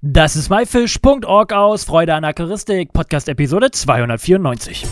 Das 0.00 0.36
ist 0.36 0.48
myfish.org 0.48 1.52
aus 1.52 1.82
Freude 1.82 2.14
an 2.14 2.24
Aquaristik, 2.24 2.92
Podcast 2.92 3.28
Episode 3.28 3.72
294. 3.72 4.86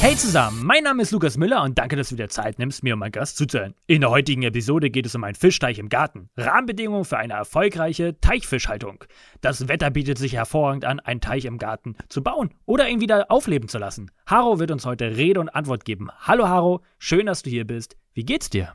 Hey 0.00 0.16
zusammen, 0.16 0.64
mein 0.64 0.84
Name 0.84 1.02
ist 1.02 1.10
Lukas 1.10 1.36
Müller 1.36 1.62
und 1.64 1.76
danke, 1.76 1.96
dass 1.96 2.08
du 2.08 2.16
dir 2.16 2.30
Zeit 2.30 2.58
nimmst, 2.58 2.82
mir 2.82 2.94
und 2.94 3.00
meinem 3.00 3.12
Gast 3.12 3.36
zuzuhören. 3.36 3.74
In 3.86 4.00
der 4.00 4.08
heutigen 4.08 4.42
Episode 4.42 4.88
geht 4.88 5.04
es 5.04 5.14
um 5.14 5.22
einen 5.22 5.34
Fischteich 5.34 5.78
im 5.78 5.90
Garten. 5.90 6.30
Rahmenbedingungen 6.38 7.04
für 7.04 7.18
eine 7.18 7.34
erfolgreiche 7.34 8.18
Teichfischhaltung. 8.22 9.04
Das 9.42 9.68
Wetter 9.68 9.90
bietet 9.90 10.16
sich 10.16 10.32
hervorragend 10.32 10.86
an, 10.86 10.98
einen 10.98 11.20
Teich 11.20 11.44
im 11.44 11.58
Garten 11.58 11.94
zu 12.08 12.22
bauen 12.22 12.54
oder 12.64 12.88
ihn 12.88 13.02
wieder 13.02 13.30
aufleben 13.30 13.68
zu 13.68 13.76
lassen. 13.76 14.10
Haro 14.24 14.60
wird 14.60 14.70
uns 14.70 14.86
heute 14.86 15.18
Rede 15.18 15.40
und 15.40 15.50
Antwort 15.50 15.84
geben. 15.84 16.08
Hallo 16.20 16.48
Haro, 16.48 16.80
schön, 16.98 17.26
dass 17.26 17.42
du 17.42 17.50
hier 17.50 17.66
bist. 17.66 17.98
Wie 18.14 18.24
geht's 18.24 18.48
dir? 18.48 18.72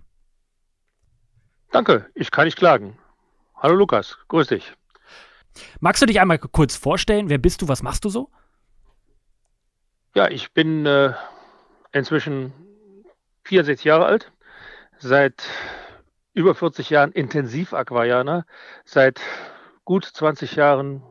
Danke, 1.74 2.06
ich 2.14 2.30
kann 2.30 2.46
nicht 2.46 2.60
klagen. 2.60 3.00
Hallo 3.56 3.74
Lukas, 3.74 4.20
grüß 4.28 4.46
dich. 4.46 4.74
Magst 5.80 6.04
du 6.04 6.06
dich 6.06 6.22
einmal 6.22 6.38
kurz 6.38 6.76
vorstellen? 6.76 7.30
Wer 7.30 7.40
bist 7.40 7.64
du? 7.64 7.68
Was 7.68 7.82
machst 7.82 8.06
du 8.06 8.10
so? 8.10 8.30
Ja, 10.14 10.30
ich 10.30 10.54
bin 10.54 10.86
äh, 10.86 11.14
inzwischen 11.92 12.54
64 13.46 13.86
Jahre 13.86 14.06
alt, 14.06 14.32
seit 15.00 15.46
über 16.36 16.54
40 16.54 16.92
Jahren 16.92 17.12
Intensiv-Aquarianer. 17.12 18.46
Seit 18.86 19.20
gut 19.84 20.06
20 20.06 20.56
Jahren 20.56 21.02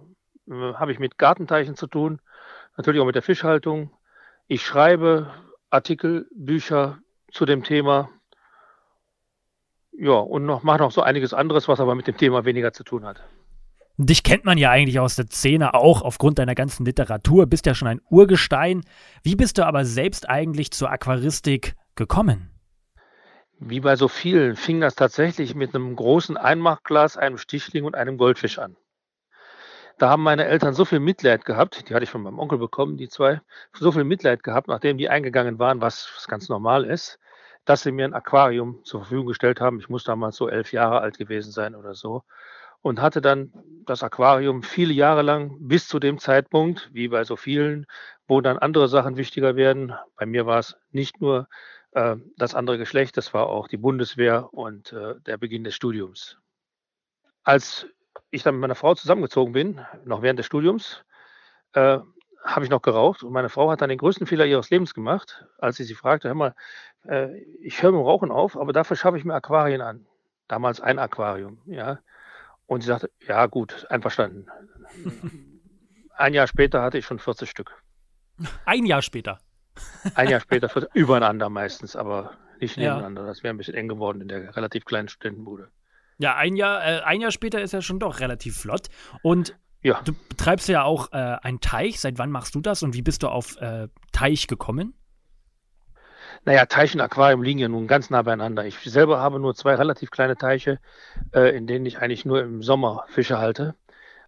äh, 0.48 0.74
habe 0.74 0.92
ich 0.92 1.00
mit 1.00 1.18
Gartenteichen 1.18 1.74
zu 1.74 1.88
tun, 1.88 2.22
natürlich 2.76 3.00
auch 3.00 3.06
mit 3.06 3.16
der 3.16 3.22
Fischhaltung. 3.22 3.90
Ich 4.46 4.64
schreibe 4.64 5.34
Artikel, 5.70 6.28
Bücher 6.32 7.00
zu 7.32 7.46
dem 7.46 7.64
Thema 7.64 8.10
ja, 9.92 10.14
und 10.14 10.46
noch 10.46 10.62
mache 10.62 10.78
noch 10.78 10.90
so 10.90 11.02
einiges 11.02 11.34
anderes, 11.34 11.68
was 11.68 11.80
aber 11.80 11.94
mit 11.94 12.06
dem 12.06 12.16
Thema 12.16 12.44
weniger 12.44 12.72
zu 12.72 12.82
tun 12.84 13.04
hat. 13.04 13.22
Dich 13.98 14.22
kennt 14.22 14.44
man 14.44 14.56
ja 14.56 14.70
eigentlich 14.70 14.98
aus 14.98 15.16
der 15.16 15.26
Szene 15.26 15.74
auch 15.74 16.02
aufgrund 16.02 16.38
deiner 16.38 16.54
ganzen 16.54 16.86
Literatur, 16.86 17.46
bist 17.46 17.66
ja 17.66 17.74
schon 17.74 17.88
ein 17.88 18.00
Urgestein. 18.08 18.82
Wie 19.22 19.36
bist 19.36 19.58
du 19.58 19.66
aber 19.66 19.84
selbst 19.84 20.28
eigentlich 20.28 20.70
zur 20.70 20.90
Aquaristik 20.90 21.74
gekommen? 21.94 22.50
Wie 23.58 23.80
bei 23.80 23.94
so 23.94 24.08
vielen 24.08 24.56
fing 24.56 24.80
das 24.80 24.94
tatsächlich 24.94 25.54
mit 25.54 25.74
einem 25.74 25.94
großen 25.94 26.36
Einmachglas, 26.36 27.16
einem 27.16 27.38
Stichling 27.38 27.84
und 27.84 27.94
einem 27.94 28.16
Goldfisch 28.16 28.58
an. 28.58 28.76
Da 29.98 30.08
haben 30.08 30.22
meine 30.22 30.46
Eltern 30.46 30.74
so 30.74 30.84
viel 30.84 30.98
Mitleid 30.98 31.44
gehabt, 31.44 31.88
die 31.88 31.94
hatte 31.94 32.02
ich 32.02 32.10
von 32.10 32.22
meinem 32.22 32.38
Onkel 32.38 32.58
bekommen, 32.58 32.96
die 32.96 33.08
zwei, 33.08 33.40
so 33.72 33.92
viel 33.92 34.04
Mitleid 34.04 34.42
gehabt, 34.42 34.66
nachdem 34.66 34.98
die 34.98 35.10
eingegangen 35.10 35.58
waren, 35.58 35.80
was, 35.80 36.10
was 36.16 36.26
ganz 36.26 36.48
normal 36.48 36.84
ist, 36.84 37.20
dass 37.64 37.82
sie 37.82 37.92
mir 37.92 38.04
ein 38.04 38.14
Aquarium 38.14 38.84
zur 38.84 39.00
Verfügung 39.00 39.26
gestellt 39.26 39.60
haben. 39.60 39.78
Ich 39.78 39.88
muss 39.88 40.04
damals 40.04 40.36
so 40.36 40.48
elf 40.48 40.72
Jahre 40.72 41.00
alt 41.00 41.18
gewesen 41.18 41.52
sein 41.52 41.74
oder 41.74 41.94
so. 41.94 42.24
Und 42.80 43.00
hatte 43.00 43.20
dann 43.20 43.52
das 43.86 44.02
Aquarium 44.02 44.64
viele 44.64 44.92
Jahre 44.92 45.22
lang 45.22 45.56
bis 45.60 45.86
zu 45.86 46.00
dem 46.00 46.18
Zeitpunkt, 46.18 46.90
wie 46.92 47.08
bei 47.08 47.22
so 47.22 47.36
vielen, 47.36 47.86
wo 48.26 48.40
dann 48.40 48.58
andere 48.58 48.88
Sachen 48.88 49.16
wichtiger 49.16 49.54
werden. 49.54 49.94
Bei 50.16 50.26
mir 50.26 50.46
war 50.46 50.58
es 50.58 50.76
nicht 50.90 51.20
nur 51.20 51.48
äh, 51.92 52.16
das 52.36 52.54
andere 52.56 52.78
Geschlecht, 52.78 53.16
das 53.16 53.32
war 53.34 53.46
auch 53.46 53.68
die 53.68 53.76
Bundeswehr 53.76 54.52
und 54.52 54.92
äh, 54.92 55.14
der 55.26 55.36
Beginn 55.36 55.62
des 55.62 55.76
Studiums. 55.76 56.38
Als 57.44 57.86
ich 58.30 58.42
dann 58.42 58.54
mit 58.54 58.62
meiner 58.62 58.74
Frau 58.74 58.94
zusammengezogen 58.94 59.52
bin, 59.52 59.80
noch 60.04 60.22
während 60.22 60.38
des 60.38 60.46
Studiums, 60.46 61.04
äh, 61.74 61.98
habe 62.44 62.64
ich 62.64 62.70
noch 62.70 62.82
geraucht 62.82 63.22
und 63.22 63.32
meine 63.32 63.48
Frau 63.48 63.70
hat 63.70 63.80
dann 63.80 63.88
den 63.88 63.98
größten 63.98 64.26
Fehler 64.26 64.46
ihres 64.46 64.70
Lebens 64.70 64.94
gemacht, 64.94 65.46
als 65.58 65.76
sie 65.76 65.84
sie 65.84 65.94
fragte, 65.94 66.28
hör 66.28 66.34
mal, 66.34 66.54
äh, 67.06 67.36
ich 67.60 67.82
höre 67.82 67.92
mit 67.92 68.00
dem 68.00 68.04
Rauchen 68.04 68.30
auf, 68.30 68.56
aber 68.56 68.72
dafür 68.72 68.96
schaffe 68.96 69.18
ich 69.18 69.24
mir 69.24 69.34
Aquarien 69.34 69.80
an. 69.80 70.06
Damals 70.48 70.80
ein 70.80 70.98
Aquarium, 70.98 71.60
ja. 71.66 72.00
Und 72.66 72.82
sie 72.82 72.88
sagte, 72.88 73.10
ja 73.26 73.46
gut, 73.46 73.86
einverstanden. 73.90 74.46
ein 76.16 76.34
Jahr 76.34 76.46
später 76.46 76.82
hatte 76.82 76.98
ich 76.98 77.06
schon 77.06 77.18
40 77.18 77.48
Stück. 77.48 77.82
Ein 78.64 78.86
Jahr 78.86 79.02
später? 79.02 79.38
ein 80.14 80.28
Jahr 80.28 80.40
später, 80.40 80.68
übereinander 80.94 81.48
meistens, 81.48 81.96
aber 81.96 82.36
nicht 82.60 82.76
nebeneinander. 82.76 83.22
Ja. 83.22 83.28
Das 83.28 83.42
wäre 83.42 83.54
ein 83.54 83.56
bisschen 83.56 83.74
eng 83.74 83.88
geworden 83.88 84.20
in 84.20 84.28
der 84.28 84.56
relativ 84.56 84.84
kleinen 84.84 85.08
Studentenbude. 85.08 85.68
Ja, 86.18 86.36
ein 86.36 86.56
Jahr, 86.56 86.84
äh, 86.84 87.00
ein 87.00 87.20
Jahr 87.20 87.32
später 87.32 87.60
ist 87.60 87.72
ja 87.72 87.82
schon 87.82 87.98
doch 87.98 88.20
relativ 88.20 88.56
flott. 88.56 88.88
Und 89.22 89.56
ja. 89.82 90.00
Du 90.04 90.12
betreibst 90.28 90.68
ja 90.68 90.84
auch 90.84 91.12
äh, 91.12 91.16
einen 91.16 91.60
Teich. 91.60 92.00
Seit 92.00 92.18
wann 92.18 92.30
machst 92.30 92.54
du 92.54 92.60
das 92.60 92.82
und 92.82 92.94
wie 92.94 93.02
bist 93.02 93.22
du 93.22 93.28
auf 93.28 93.60
äh, 93.60 93.88
Teich 94.12 94.46
gekommen? 94.46 94.94
Naja, 96.44 96.66
Teich 96.66 96.94
und 96.94 97.00
Aquarium 97.00 97.42
liegen 97.42 97.58
ja 97.60 97.68
nun 97.68 97.86
ganz 97.86 98.10
nah 98.10 98.22
beieinander. 98.22 98.64
Ich 98.64 98.78
selber 98.78 99.20
habe 99.20 99.38
nur 99.38 99.54
zwei 99.54 99.74
relativ 99.74 100.10
kleine 100.10 100.36
Teiche, 100.36 100.78
äh, 101.32 101.56
in 101.56 101.66
denen 101.66 101.86
ich 101.86 101.98
eigentlich 102.00 102.24
nur 102.24 102.42
im 102.42 102.62
Sommer 102.62 103.04
Fische 103.08 103.38
halte. 103.38 103.74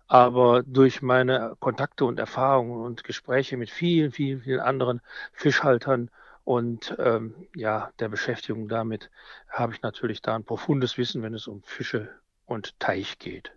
Aber 0.06 0.62
durch 0.62 1.03
meine 1.03 1.56
Kontakte 1.60 2.04
und 2.04 2.19
Erfahrungen 2.19 2.84
und 2.84 3.04
Gespräche 3.04 3.56
mit 3.56 3.71
vielen, 3.71 4.12
vielen, 4.12 4.42
vielen 4.42 4.60
anderen 4.60 5.00
Fischhaltern 5.32 6.10
und 6.44 6.94
ähm, 6.98 7.34
ja, 7.56 7.91
der 7.98 8.10
Beschäftigung 8.10 8.69
damit 8.69 9.10
habe 9.48 9.72
ich 9.72 9.81
natürlich 9.81 10.21
da 10.21 10.36
ein 10.36 10.44
profundes 10.44 10.98
Wissen, 10.98 11.22
wenn 11.22 11.32
es 11.32 11.47
um 11.47 11.62
Fische 11.62 12.10
und 12.44 12.78
Teich 12.78 13.19
geht. 13.19 13.53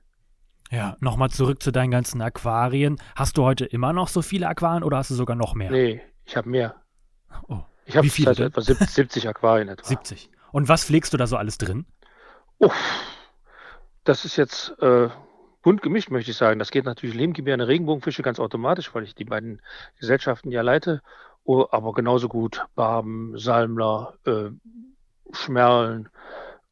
Ja, 0.71 0.97
nochmal 0.99 1.29
zurück 1.29 1.61
zu 1.63 1.71
deinen 1.71 1.91
ganzen 1.91 2.21
Aquarien. 2.21 2.97
Hast 3.15 3.37
du 3.37 3.43
heute 3.43 3.65
immer 3.65 3.93
noch 3.93 4.07
so 4.07 4.21
viele 4.21 4.47
Aquarien 4.47 4.83
oder 4.83 4.97
hast 4.97 5.11
du 5.11 5.15
sogar 5.15 5.35
noch 5.35 5.55
mehr? 5.55 5.71
Nee, 5.71 6.01
ich 6.25 6.35
habe 6.35 6.49
mehr. 6.49 6.75
Oh. 7.47 7.59
Ich 7.85 7.95
habe 7.95 8.09
seit 8.09 8.39
etwa 8.39 8.61
70 8.61 9.29
Aquarien 9.29 9.69
etwa. 9.69 9.85
70. 9.85 10.29
Und 10.51 10.67
was 10.67 10.83
pflegst 10.83 11.13
du 11.13 11.17
da 11.17 11.25
so 11.25 11.37
alles 11.37 11.57
drin? 11.57 11.85
Oh, 12.59 12.71
das 14.03 14.25
ist 14.25 14.35
jetzt 14.35 14.75
äh, 14.81 15.09
bunt 15.61 15.81
gemischt, 15.81 16.09
möchte 16.09 16.31
ich 16.31 16.37
sagen. 16.37 16.59
Das 16.59 16.71
geht 16.71 16.85
natürlich 16.85 17.15
Lehmgebärende 17.15 17.67
Regenbogenfische 17.67 18.23
ganz 18.23 18.39
automatisch, 18.39 18.93
weil 18.93 19.03
ich 19.03 19.15
die 19.15 19.25
beiden 19.25 19.61
Gesellschaften 19.99 20.51
ja 20.51 20.61
leite. 20.61 21.01
Oh, 21.43 21.65
aber 21.71 21.93
genauso 21.93 22.27
gut 22.27 22.65
Barben, 22.75 23.37
Salmler, 23.37 24.15
äh, 24.25 24.49
Schmerlen, 25.31 26.09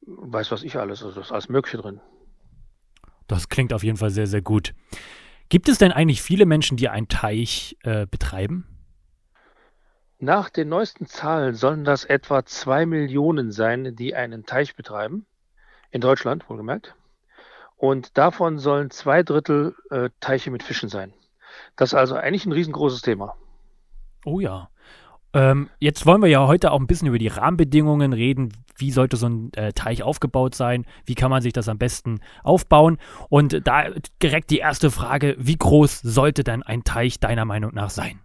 weiß 0.02 0.52
was 0.52 0.64
ich 0.64 0.78
alles. 0.78 1.02
Also 1.02 1.16
das 1.16 1.28
ist 1.28 1.32
alles 1.32 1.50
Mögliche 1.50 1.78
drin. 1.78 2.02
Das 3.28 3.50
klingt 3.50 3.74
auf 3.74 3.84
jeden 3.84 3.98
Fall 3.98 4.12
sehr, 4.12 4.28
sehr 4.28 4.42
gut. 4.42 4.74
Gibt 5.50 5.70
es 5.70 5.78
denn 5.78 5.92
eigentlich 5.92 6.22
viele 6.22 6.46
Menschen, 6.46 6.78
die 6.78 6.90
einen 6.90 7.08
Teich 7.08 7.78
äh, 7.84 8.08
betreiben? 8.08 8.66
Nach 10.18 10.50
den 10.50 10.70
neuesten 10.70 11.06
Zahlen 11.08 11.56
sollen 11.56 11.84
das 11.84 12.06
etwa 12.06 12.46
zwei 12.46 12.86
Millionen 12.86 13.52
sein, 13.52 13.96
die 13.96 14.16
einen 14.16 14.46
Teich 14.46 14.76
betreiben. 14.76 15.26
In 15.92 16.02
Deutschland, 16.02 16.50
wohlgemerkt. 16.50 16.96
Und 17.78 18.18
davon 18.18 18.58
sollen 18.58 18.90
zwei 18.90 19.24
Drittel 19.24 19.76
äh, 19.92 20.10
Teiche 20.20 20.52
mit 20.52 20.64
Fischen 20.64 20.90
sein. 20.90 21.14
Das 21.76 21.90
ist 21.90 21.96
also 21.96 22.16
eigentlich 22.16 22.46
ein 22.46 22.54
riesengroßes 22.54 23.02
Thema. 23.02 23.36
Oh 24.26 24.40
ja. 24.40 24.70
Ähm, 25.36 25.70
jetzt 25.80 26.06
wollen 26.06 26.22
wir 26.22 26.30
ja 26.30 26.48
heute 26.48 26.72
auch 26.72 26.80
ein 26.80 26.88
bisschen 26.88 27.10
über 27.10 27.20
die 27.20 27.28
Rahmenbedingungen 27.28 28.14
reden. 28.14 28.54
Wie 28.78 28.90
sollte 28.90 29.18
so 29.18 29.28
ein 29.28 29.54
äh, 29.56 29.74
Teich 29.74 30.02
aufgebaut 30.02 30.56
sein? 30.56 30.86
Wie 31.06 31.14
kann 31.14 31.30
man 31.30 31.42
sich 31.42 31.52
das 31.52 31.68
am 31.68 31.78
besten 31.78 32.22
aufbauen? 32.42 32.98
Und 33.28 33.68
da 33.68 33.90
direkt 34.24 34.50
die 34.50 34.60
erste 34.60 34.92
Frage: 34.92 35.36
Wie 35.38 35.58
groß 35.58 36.00
sollte 36.00 36.46
denn 36.46 36.64
ein 36.64 36.86
Teich 36.86 37.20
deiner 37.20 37.44
Meinung 37.44 37.74
nach 37.74 37.90
sein? 37.90 38.22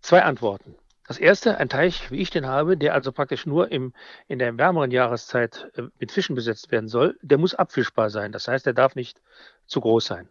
Zwei 0.00 0.22
Antworten. 0.22 0.76
Das 1.08 1.18
erste, 1.18 1.58
ein 1.58 1.68
Teich, 1.68 2.12
wie 2.12 2.18
ich 2.18 2.30
den 2.30 2.46
habe, 2.46 2.76
der 2.76 2.94
also 2.94 3.10
praktisch 3.10 3.44
nur 3.44 3.72
im, 3.72 3.92
in 4.28 4.38
der 4.38 4.56
wärmeren 4.56 4.92
Jahreszeit 4.92 5.72
äh, 5.74 5.82
mit 5.98 6.12
Fischen 6.12 6.36
besetzt 6.36 6.70
werden 6.70 6.88
soll, 6.88 7.18
der 7.20 7.38
muss 7.38 7.56
abfischbar 7.56 8.10
sein. 8.10 8.30
Das 8.30 8.46
heißt, 8.46 8.64
der 8.64 8.74
darf 8.74 8.94
nicht 8.94 9.20
zu 9.66 9.80
groß 9.80 10.04
sein. 10.04 10.28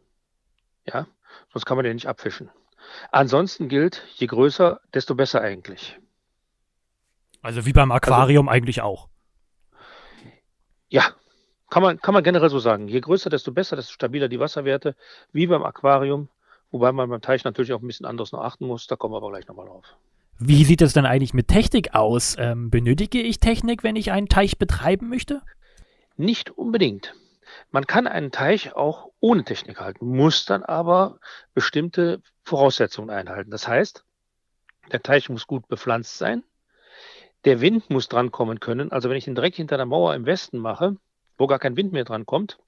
Ja, 0.85 1.05
sonst 1.51 1.65
kann 1.65 1.75
man 1.75 1.83
den 1.83 1.95
nicht 1.95 2.07
abfischen. 2.07 2.49
Ansonsten 3.11 3.67
gilt, 3.67 4.03
je 4.15 4.27
größer, 4.27 4.81
desto 4.93 5.15
besser 5.15 5.41
eigentlich. 5.41 5.99
Also 7.41 7.65
wie 7.65 7.73
beim 7.73 7.91
Aquarium 7.91 8.47
also, 8.47 8.55
eigentlich 8.55 8.81
auch. 8.81 9.09
Ja, 10.89 11.03
kann 11.69 11.81
man, 11.81 11.99
kann 11.99 12.13
man 12.13 12.23
generell 12.23 12.49
so 12.49 12.59
sagen. 12.59 12.87
Je 12.87 12.99
größer, 12.99 13.29
desto 13.29 13.51
besser, 13.51 13.75
desto 13.75 13.93
stabiler 13.93 14.27
die 14.27 14.39
Wasserwerte, 14.39 14.95
wie 15.31 15.47
beim 15.47 15.63
Aquarium. 15.63 16.29
Wobei 16.69 16.91
man 16.91 17.09
beim 17.09 17.21
Teich 17.21 17.43
natürlich 17.43 17.73
auch 17.73 17.81
ein 17.81 17.87
bisschen 17.87 18.05
anderes 18.05 18.31
noch 18.31 18.41
achten 18.41 18.67
muss. 18.67 18.87
Da 18.87 18.95
kommen 18.95 19.13
wir 19.13 19.17
aber 19.17 19.29
gleich 19.29 19.47
nochmal 19.47 19.67
drauf. 19.67 19.85
Wie 20.37 20.63
sieht 20.63 20.81
es 20.81 20.93
denn 20.93 21.05
eigentlich 21.05 21.33
mit 21.33 21.47
Technik 21.47 21.93
aus? 21.93 22.35
Ähm, 22.39 22.69
benötige 22.69 23.21
ich 23.21 23.39
Technik, 23.39 23.83
wenn 23.83 23.95
ich 23.95 24.11
einen 24.11 24.27
Teich 24.27 24.57
betreiben 24.57 25.07
möchte? 25.09 25.41
Nicht 26.17 26.49
unbedingt. 26.49 27.13
Man 27.71 27.87
kann 27.87 28.05
einen 28.05 28.31
Teich 28.31 28.75
auch 28.75 29.11
ohne 29.19 29.45
Technik 29.45 29.79
halten, 29.79 30.05
muss 30.05 30.45
dann 30.45 30.63
aber 30.63 31.19
bestimmte 31.53 32.21
Voraussetzungen 32.43 33.09
einhalten. 33.09 33.49
Das 33.49 33.67
heißt, 33.67 34.03
der 34.91 35.01
Teich 35.01 35.29
muss 35.29 35.47
gut 35.47 35.67
bepflanzt 35.67 36.17
sein, 36.17 36.43
der 37.45 37.61
Wind 37.61 37.89
muss 37.89 38.09
drankommen 38.09 38.59
können. 38.59 38.91
Also 38.91 39.09
wenn 39.09 39.17
ich 39.17 39.23
den 39.23 39.35
direkt 39.35 39.55
hinter 39.55 39.77
der 39.77 39.85
Mauer 39.85 40.13
im 40.15 40.25
Westen 40.25 40.59
mache, 40.59 40.97
wo 41.37 41.47
gar 41.47 41.59
kein 41.59 41.77
Wind 41.77 41.93
mehr 41.93 42.03
drankommt, 42.03 42.59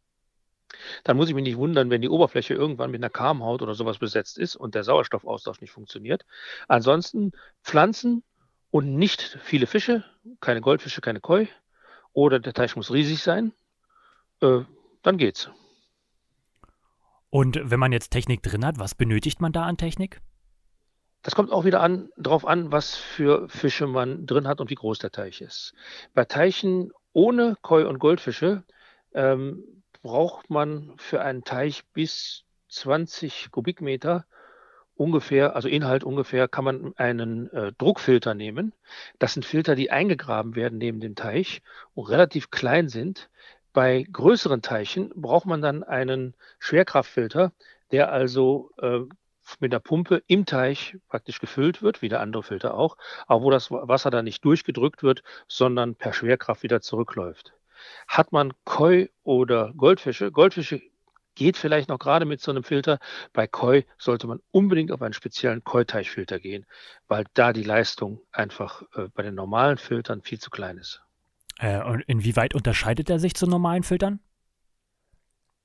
dann 1.04 1.18
muss 1.18 1.28
ich 1.28 1.36
mich 1.36 1.44
nicht 1.44 1.58
wundern, 1.58 1.90
wenn 1.90 2.02
die 2.02 2.10
Oberfläche 2.10 2.54
irgendwann 2.54 2.90
mit 2.90 3.00
einer 3.00 3.10
Karmhaut 3.10 3.62
oder 3.62 3.76
sowas 3.76 4.00
besetzt 4.00 4.38
ist 4.38 4.56
und 4.56 4.74
der 4.74 4.84
Sauerstoffaustausch 4.84 5.62
nicht 5.62 5.72
funktioniert. 5.72 6.26
Ansonsten 6.68 7.34
Pflanzen 7.62 8.24
und 8.72 8.96
nicht 8.96 9.38
viele 9.44 9.68
Fische, 9.68 10.04
keine 10.40 10.62
Goldfische, 10.62 11.02
keine 11.02 11.20
Koi. 11.20 11.48
Oder 12.14 12.40
der 12.40 12.54
Teich 12.54 12.76
muss 12.76 12.92
riesig 12.92 13.22
sein 13.22 13.54
äh, 14.42 14.64
dann 15.04 15.18
geht's. 15.18 15.50
Und 17.30 17.60
wenn 17.64 17.80
man 17.80 17.92
jetzt 17.92 18.10
Technik 18.10 18.44
drin 18.44 18.66
hat, 18.66 18.80
was 18.80 18.96
benötigt 18.96 19.42
man 19.42 19.52
da 19.52 19.66
an 19.66 19.78
Technik? 19.78 20.22
Das 21.24 21.36
kommt 21.36 21.52
auch 21.52 21.64
wieder 21.64 21.82
an, 21.82 22.10
darauf 22.18 22.46
an, 22.46 22.72
was 22.72 22.96
für 22.96 23.48
Fische 23.48 23.88
man 23.88 24.26
drin 24.26 24.48
hat 24.48 24.60
und 24.60 24.70
wie 24.70 24.76
groß 24.76 25.00
der 25.00 25.12
Teich 25.12 25.42
ist. 25.42 25.74
Bei 26.14 26.26
Teichen 26.26 26.92
ohne 27.14 27.58
Koi 27.62 27.86
und 27.86 27.98
Goldfische 27.98 28.64
ähm, 29.14 29.64
braucht 30.02 30.50
man 30.50 30.94
für 30.98 31.22
einen 31.22 31.44
Teich 31.44 31.86
bis 31.94 32.44
20 32.68 33.52
Kubikmeter 33.52 34.26
ungefähr, 34.96 35.56
also 35.56 35.68
Inhalt 35.70 36.04
ungefähr, 36.04 36.48
kann 36.48 36.66
man 36.66 36.94
einen 36.98 37.50
äh, 37.52 37.72
Druckfilter 37.78 38.34
nehmen. 38.34 38.74
Das 39.18 39.34
sind 39.34 39.46
Filter, 39.46 39.76
die 39.76 39.92
eingegraben 39.92 40.56
werden 40.56 40.78
neben 40.78 41.00
dem 41.00 41.16
Teich 41.16 41.62
und 41.94 42.10
relativ 42.10 42.52
klein 42.52 42.90
sind. 42.90 43.30
Bei 43.74 44.06
größeren 44.12 44.62
Teichen 44.62 45.10
braucht 45.16 45.48
man 45.48 45.62
dann 45.62 45.84
einen 45.84 46.36
Schwerkraftfilter, 46.60 47.52
der 47.92 48.12
also 48.12 48.72
äh, 48.78 49.00
mit 49.60 49.74
der 49.74 49.80
Pumpe 49.80 50.24
im 50.28 50.46
Teich 50.46 50.98
praktisch 51.10 51.40
gefüllt 51.40 51.82
wird, 51.82 52.02
wie 52.02 52.10
der 52.10 52.22
andere 52.22 52.44
Filter 52.44 52.76
auch, 52.76 52.98
aber 53.28 53.44
wo 53.44 53.50
das 53.50 53.72
Wasser 53.72 54.12
dann 54.12 54.26
nicht 54.26 54.46
durchgedrückt 54.46 55.04
wird, 55.04 55.24
sondern 55.48 55.96
per 55.96 56.14
Schwerkraft 56.14 56.64
wieder 56.64 56.82
zurückläuft. 56.82 57.54
Hat 58.08 58.32
man 58.32 58.54
Koi 58.64 59.10
oder 59.24 59.74
Goldfische, 59.76 60.32
Goldfische 60.32 60.82
geht 61.36 61.58
vielleicht 61.58 61.90
noch 61.90 62.00
gerade 62.00 62.26
mit 62.26 62.42
so 62.42 62.52
einem 62.52 62.64
Filter. 62.64 63.00
Bei 63.34 63.48
Koi 63.48 63.86
sollte 63.98 64.28
man 64.28 64.40
unbedingt 64.52 64.92
auf 64.92 65.02
einen 65.02 65.14
speziellen 65.14 65.64
Koi-Teichfilter 65.64 66.40
gehen, 66.40 66.68
weil 67.08 67.26
da 67.34 67.54
die 67.54 67.64
Leistung 67.64 68.22
einfach 68.32 68.84
äh, 68.94 69.10
bei 69.14 69.24
den 69.24 69.34
normalen 69.34 69.78
Filtern 69.78 70.22
viel 70.22 70.40
zu 70.40 70.52
klein 70.52 70.78
ist. 70.78 71.02
Äh, 71.60 71.84
und 71.84 72.02
inwieweit 72.08 72.54
unterscheidet 72.54 73.10
er 73.10 73.20
sich 73.20 73.36
zu 73.36 73.46
normalen 73.48 73.84
Filtern? 73.84 74.20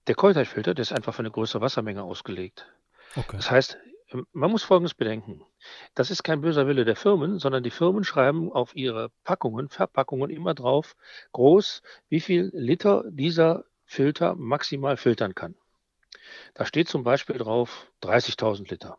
Der 0.06 0.14
Koi-Teichfilter, 0.14 0.74
der 0.74 0.82
ist 0.82 0.92
einfach 0.92 1.14
für 1.14 1.20
eine 1.20 1.30
größere 1.30 1.60
Wassermenge 1.60 2.02
ausgelegt. 2.02 2.66
Okay. 3.14 3.36
Das 3.36 3.50
heißt, 3.50 3.78
ähm, 4.12 4.26
man 4.32 4.50
muss 4.50 4.62
Folgendes 4.62 4.94
bedenken. 4.94 5.42
Das 5.94 6.10
ist 6.10 6.22
kein 6.22 6.40
böser 6.40 6.66
Wille 6.66 6.84
der 6.84 6.96
Firmen, 6.96 7.38
sondern 7.38 7.62
die 7.62 7.70
Firmen 7.70 8.04
schreiben 8.04 8.52
auf 8.52 8.74
ihre 8.74 9.10
Packungen, 9.24 9.68
Verpackungen 9.68 10.30
immer 10.30 10.54
drauf, 10.54 10.96
groß, 11.32 11.82
wie 12.08 12.20
viel 12.20 12.50
Liter 12.54 13.04
dieser 13.08 13.64
Filter 13.84 14.34
maximal 14.34 14.96
filtern 14.96 15.34
kann. 15.34 15.54
Da 16.54 16.64
steht 16.64 16.88
zum 16.88 17.04
Beispiel 17.04 17.38
drauf 17.38 17.86
30.000 18.02 18.70
Liter. 18.70 18.98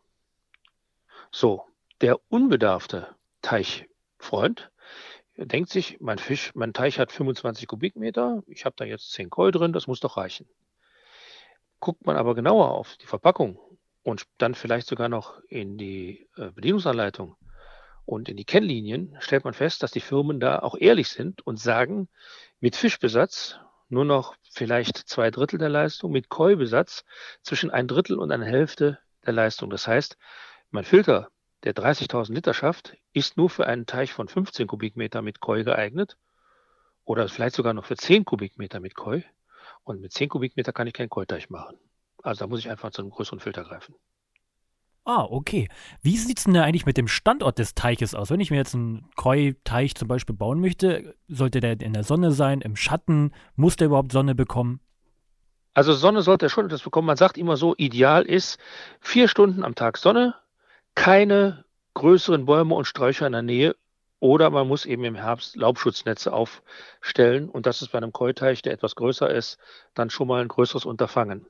So, 1.30 1.64
der 2.00 2.18
unbedarfte 2.28 3.14
Teichfreund 3.42 4.70
denkt 5.46 5.70
sich, 5.70 5.98
mein 6.00 6.18
Fisch, 6.18 6.52
mein 6.54 6.72
Teich 6.72 6.98
hat 6.98 7.12
25 7.12 7.66
Kubikmeter, 7.66 8.42
ich 8.46 8.64
habe 8.64 8.76
da 8.76 8.84
jetzt 8.84 9.12
10 9.12 9.30
Koi 9.30 9.50
drin, 9.50 9.72
das 9.72 9.86
muss 9.86 10.00
doch 10.00 10.16
reichen. 10.16 10.48
Guckt 11.80 12.04
man 12.04 12.16
aber 12.16 12.34
genauer 12.34 12.72
auf 12.72 12.96
die 12.98 13.06
Verpackung 13.06 13.58
und 14.02 14.24
dann 14.38 14.54
vielleicht 14.54 14.86
sogar 14.86 15.08
noch 15.08 15.40
in 15.48 15.78
die 15.78 16.28
äh, 16.36 16.50
Bedienungsanleitung 16.50 17.36
und 18.04 18.28
in 18.28 18.36
die 18.36 18.44
Kennlinien, 18.44 19.16
stellt 19.20 19.44
man 19.44 19.54
fest, 19.54 19.82
dass 19.82 19.92
die 19.92 20.00
Firmen 20.00 20.40
da 20.40 20.58
auch 20.58 20.76
ehrlich 20.76 21.08
sind 21.08 21.46
und 21.46 21.58
sagen, 21.58 22.08
mit 22.58 22.76
Fischbesatz 22.76 23.58
nur 23.88 24.04
noch 24.04 24.36
vielleicht 24.52 24.96
zwei 24.96 25.30
Drittel 25.30 25.58
der 25.58 25.68
Leistung, 25.68 26.12
mit 26.12 26.28
Koi-Besatz 26.28 27.04
zwischen 27.42 27.70
ein 27.70 27.88
Drittel 27.88 28.18
und 28.18 28.30
eine 28.30 28.44
Hälfte 28.46 28.98
der 29.24 29.32
Leistung. 29.32 29.70
Das 29.70 29.86
heißt, 29.86 30.16
mein 30.70 30.84
Filter, 30.84 31.28
der 31.64 31.74
30.000 31.74 32.32
Liter 32.32 32.54
schafft, 32.54 32.96
ist 33.12 33.36
nur 33.36 33.50
für 33.50 33.66
einen 33.66 33.86
Teich 33.86 34.12
von 34.12 34.28
15 34.28 34.66
Kubikmeter 34.66 35.22
mit 35.22 35.40
Koi 35.40 35.64
geeignet 35.64 36.16
oder 37.04 37.28
vielleicht 37.28 37.56
sogar 37.56 37.74
noch 37.74 37.84
für 37.84 37.96
10 37.96 38.24
Kubikmeter 38.24 38.80
mit 38.80 38.94
Koi. 38.94 39.22
Und 39.84 40.00
mit 40.00 40.12
10 40.12 40.28
Kubikmeter 40.28 40.72
kann 40.72 40.86
ich 40.86 40.92
keinen 40.92 41.10
Koi-Teich 41.10 41.50
machen. 41.50 41.78
Also 42.22 42.40
da 42.40 42.46
muss 42.46 42.60
ich 42.60 42.70
einfach 42.70 42.90
zu 42.90 43.02
einem 43.02 43.10
größeren 43.10 43.40
Filter 43.40 43.64
greifen. 43.64 43.94
Ah, 45.04 45.24
okay. 45.24 45.68
Wie 46.02 46.16
sieht 46.16 46.38
es 46.38 46.44
denn 46.44 46.54
da 46.54 46.62
eigentlich 46.62 46.86
mit 46.86 46.98
dem 46.98 47.08
Standort 47.08 47.58
des 47.58 47.74
Teiches 47.74 48.14
aus? 48.14 48.30
Wenn 48.30 48.40
ich 48.40 48.50
mir 48.50 48.58
jetzt 48.58 48.74
einen 48.74 49.10
Koi-Teich 49.16 49.94
zum 49.94 50.08
Beispiel 50.08 50.36
bauen 50.36 50.60
möchte, 50.60 51.16
sollte 51.26 51.60
der 51.60 51.80
in 51.80 51.94
der 51.94 52.04
Sonne 52.04 52.32
sein, 52.32 52.60
im 52.60 52.76
Schatten? 52.76 53.32
Muss 53.56 53.76
der 53.76 53.86
überhaupt 53.86 54.12
Sonne 54.12 54.34
bekommen? 54.34 54.80
Also 55.72 55.94
Sonne 55.94 56.22
sollte 56.22 56.46
er 56.46 56.50
schon 56.50 56.66
etwas 56.66 56.82
bekommen. 56.82 57.06
Man 57.06 57.16
sagt 57.16 57.38
immer 57.38 57.56
so, 57.56 57.74
ideal 57.76 58.24
ist 58.24 58.58
vier 59.00 59.28
Stunden 59.28 59.64
am 59.64 59.74
Tag 59.74 59.96
Sonne, 59.96 60.34
keine 60.94 61.64
größeren 61.94 62.46
Bäume 62.46 62.74
und 62.74 62.84
Sträucher 62.84 63.26
in 63.26 63.32
der 63.32 63.42
Nähe 63.42 63.76
oder 64.20 64.50
man 64.50 64.68
muss 64.68 64.84
eben 64.84 65.04
im 65.04 65.14
Herbst 65.14 65.56
Laubschutznetze 65.56 66.32
aufstellen. 66.32 67.48
Und 67.48 67.66
das 67.66 67.82
ist 67.82 67.90
bei 67.90 67.98
einem 67.98 68.12
Keuteich, 68.12 68.62
der 68.62 68.74
etwas 68.74 68.94
größer 68.94 69.30
ist, 69.30 69.58
dann 69.94 70.10
schon 70.10 70.28
mal 70.28 70.42
ein 70.42 70.48
größeres 70.48 70.84
Unterfangen. 70.84 71.46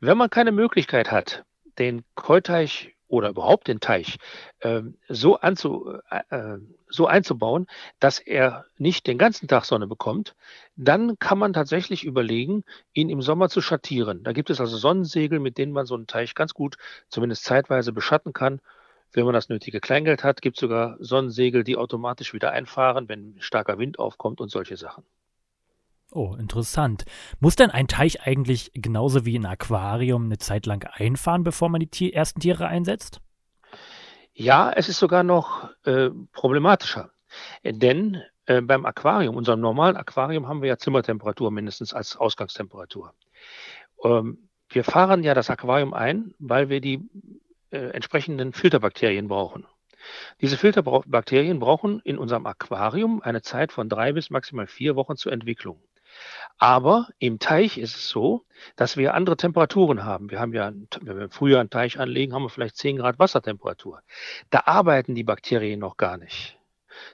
Wenn 0.00 0.18
man 0.18 0.28
keine 0.28 0.52
Möglichkeit 0.52 1.10
hat, 1.10 1.44
den 1.78 2.04
Keuteich 2.16 2.96
oder 3.10 3.28
überhaupt 3.28 3.68
den 3.68 3.80
Teich 3.80 4.18
äh, 4.60 4.82
so, 5.08 5.36
anzu, 5.36 5.98
äh, 6.10 6.54
äh, 6.54 6.58
so 6.88 7.06
einzubauen, 7.06 7.66
dass 7.98 8.18
er 8.18 8.64
nicht 8.78 9.06
den 9.06 9.18
ganzen 9.18 9.48
Tag 9.48 9.64
Sonne 9.64 9.86
bekommt, 9.86 10.34
dann 10.76 11.18
kann 11.18 11.38
man 11.38 11.52
tatsächlich 11.52 12.04
überlegen, 12.04 12.64
ihn 12.92 13.10
im 13.10 13.22
Sommer 13.22 13.48
zu 13.48 13.60
schattieren. 13.60 14.22
Da 14.22 14.32
gibt 14.32 14.50
es 14.50 14.60
also 14.60 14.76
Sonnensegel, 14.76 15.40
mit 15.40 15.58
denen 15.58 15.72
man 15.72 15.86
so 15.86 15.94
einen 15.94 16.06
Teich 16.06 16.34
ganz 16.34 16.54
gut, 16.54 16.76
zumindest 17.08 17.44
zeitweise, 17.44 17.92
beschatten 17.92 18.32
kann 18.32 18.60
wenn 19.12 19.24
man 19.24 19.34
das 19.34 19.48
nötige 19.48 19.80
Kleingeld 19.80 20.22
hat, 20.22 20.40
gibt 20.40 20.56
es 20.56 20.60
sogar 20.60 20.96
Sonnensegel, 21.00 21.64
die 21.64 21.76
automatisch 21.76 22.32
wieder 22.32 22.52
einfahren, 22.52 23.08
wenn 23.08 23.34
starker 23.40 23.78
Wind 23.78 23.98
aufkommt 23.98 24.40
und 24.40 24.50
solche 24.50 24.76
Sachen. 24.76 25.04
Oh, 26.12 26.34
interessant. 26.34 27.04
Muss 27.38 27.56
denn 27.56 27.70
ein 27.70 27.86
Teich 27.86 28.22
eigentlich 28.26 28.72
genauso 28.74 29.24
wie 29.24 29.38
ein 29.38 29.46
Aquarium 29.46 30.24
eine 30.24 30.38
Zeit 30.38 30.66
lang 30.66 30.84
einfahren, 30.92 31.44
bevor 31.44 31.68
man 31.68 31.80
die 31.80 31.86
Tier 31.86 32.14
ersten 32.14 32.40
Tiere 32.40 32.66
einsetzt? 32.66 33.20
Ja, 34.32 34.72
es 34.72 34.88
ist 34.88 34.98
sogar 34.98 35.22
noch 35.22 35.70
äh, 35.84 36.10
problematischer. 36.32 37.10
Denn 37.64 38.22
äh, 38.46 38.60
beim 38.60 38.86
Aquarium, 38.86 39.36
unserem 39.36 39.60
normalen 39.60 39.96
Aquarium, 39.96 40.48
haben 40.48 40.62
wir 40.62 40.68
ja 40.68 40.78
Zimmertemperatur 40.78 41.52
mindestens 41.52 41.94
als 41.94 42.16
Ausgangstemperatur. 42.16 43.14
Ähm, 44.02 44.48
wir 44.68 44.82
fahren 44.82 45.22
ja 45.22 45.34
das 45.34 45.50
Aquarium 45.50 45.94
ein, 45.94 46.34
weil 46.38 46.68
wir 46.68 46.80
die 46.80 47.08
äh, 47.70 47.78
entsprechenden 47.90 48.52
Filterbakterien 48.52 49.28
brauchen. 49.28 49.66
Diese 50.40 50.56
Filterbakterien 50.56 51.60
brauchen 51.60 52.00
in 52.00 52.18
unserem 52.18 52.46
Aquarium 52.46 53.20
eine 53.22 53.42
Zeit 53.42 53.70
von 53.70 53.88
drei 53.88 54.12
bis 54.12 54.30
maximal 54.30 54.66
vier 54.66 54.96
Wochen 54.96 55.16
zur 55.16 55.32
Entwicklung. 55.32 55.80
Aber 56.58 57.08
im 57.18 57.38
Teich 57.38 57.78
ist 57.78 57.96
es 57.96 58.08
so, 58.08 58.44
dass 58.76 58.96
wir 58.96 59.14
andere 59.14 59.36
Temperaturen 59.36 60.04
haben. 60.04 60.30
Wir 60.30 60.40
haben 60.40 60.52
ja, 60.52 60.72
wenn 61.00 61.18
wir 61.18 61.30
früher 61.30 61.60
einen 61.60 61.70
Teich 61.70 61.98
anlegen, 61.98 62.34
haben 62.34 62.42
wir 62.42 62.50
vielleicht 62.50 62.76
10 62.76 62.98
Grad 62.98 63.18
Wassertemperatur. 63.18 64.02
Da 64.50 64.62
arbeiten 64.66 65.14
die 65.14 65.24
Bakterien 65.24 65.80
noch 65.80 65.96
gar 65.96 66.18
nicht. 66.18 66.58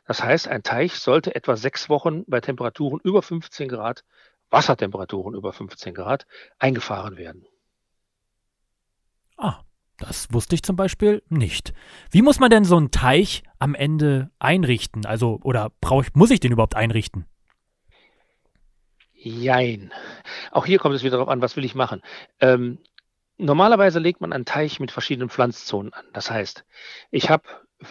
Das 0.06 0.22
heißt, 0.22 0.48
ein 0.48 0.62
Teich 0.62 0.94
sollte 0.94 1.34
etwa 1.34 1.56
sechs 1.56 1.88
Wochen 1.88 2.24
bei 2.26 2.40
Temperaturen 2.40 3.00
über 3.04 3.22
15 3.22 3.68
Grad, 3.68 4.04
Wassertemperaturen 4.50 5.34
über 5.34 5.52
15 5.52 5.94
Grad, 5.94 6.26
eingefahren 6.58 7.16
werden. 7.16 7.46
Ah, 9.36 9.60
das 9.98 10.32
wusste 10.32 10.54
ich 10.54 10.62
zum 10.62 10.76
Beispiel 10.76 11.22
nicht. 11.28 11.72
Wie 12.10 12.22
muss 12.22 12.38
man 12.38 12.50
denn 12.50 12.64
so 12.64 12.76
einen 12.76 12.90
Teich 12.90 13.42
am 13.58 13.74
Ende 13.74 14.30
einrichten? 14.38 15.06
Also, 15.06 15.40
oder 15.42 15.70
brauch 15.80 16.04
muss 16.14 16.30
ich 16.30 16.40
den 16.40 16.52
überhaupt 16.52 16.76
einrichten? 16.76 17.26
Jein. 19.16 19.92
Auch 20.50 20.66
hier 20.66 20.78
kommt 20.78 20.94
es 20.94 21.02
wieder 21.02 21.16
darauf 21.16 21.28
an, 21.28 21.42
was 21.42 21.56
will 21.56 21.64
ich 21.64 21.74
machen. 21.74 22.02
Ähm, 22.40 22.78
normalerweise 23.38 23.98
legt 23.98 24.20
man 24.20 24.32
einen 24.32 24.44
Teich 24.44 24.78
mit 24.80 24.90
verschiedenen 24.90 25.30
Pflanzzonen 25.30 25.92
an. 25.92 26.06
Das 26.12 26.30
heißt, 26.30 26.64
ich 27.10 27.30
habe 27.30 27.44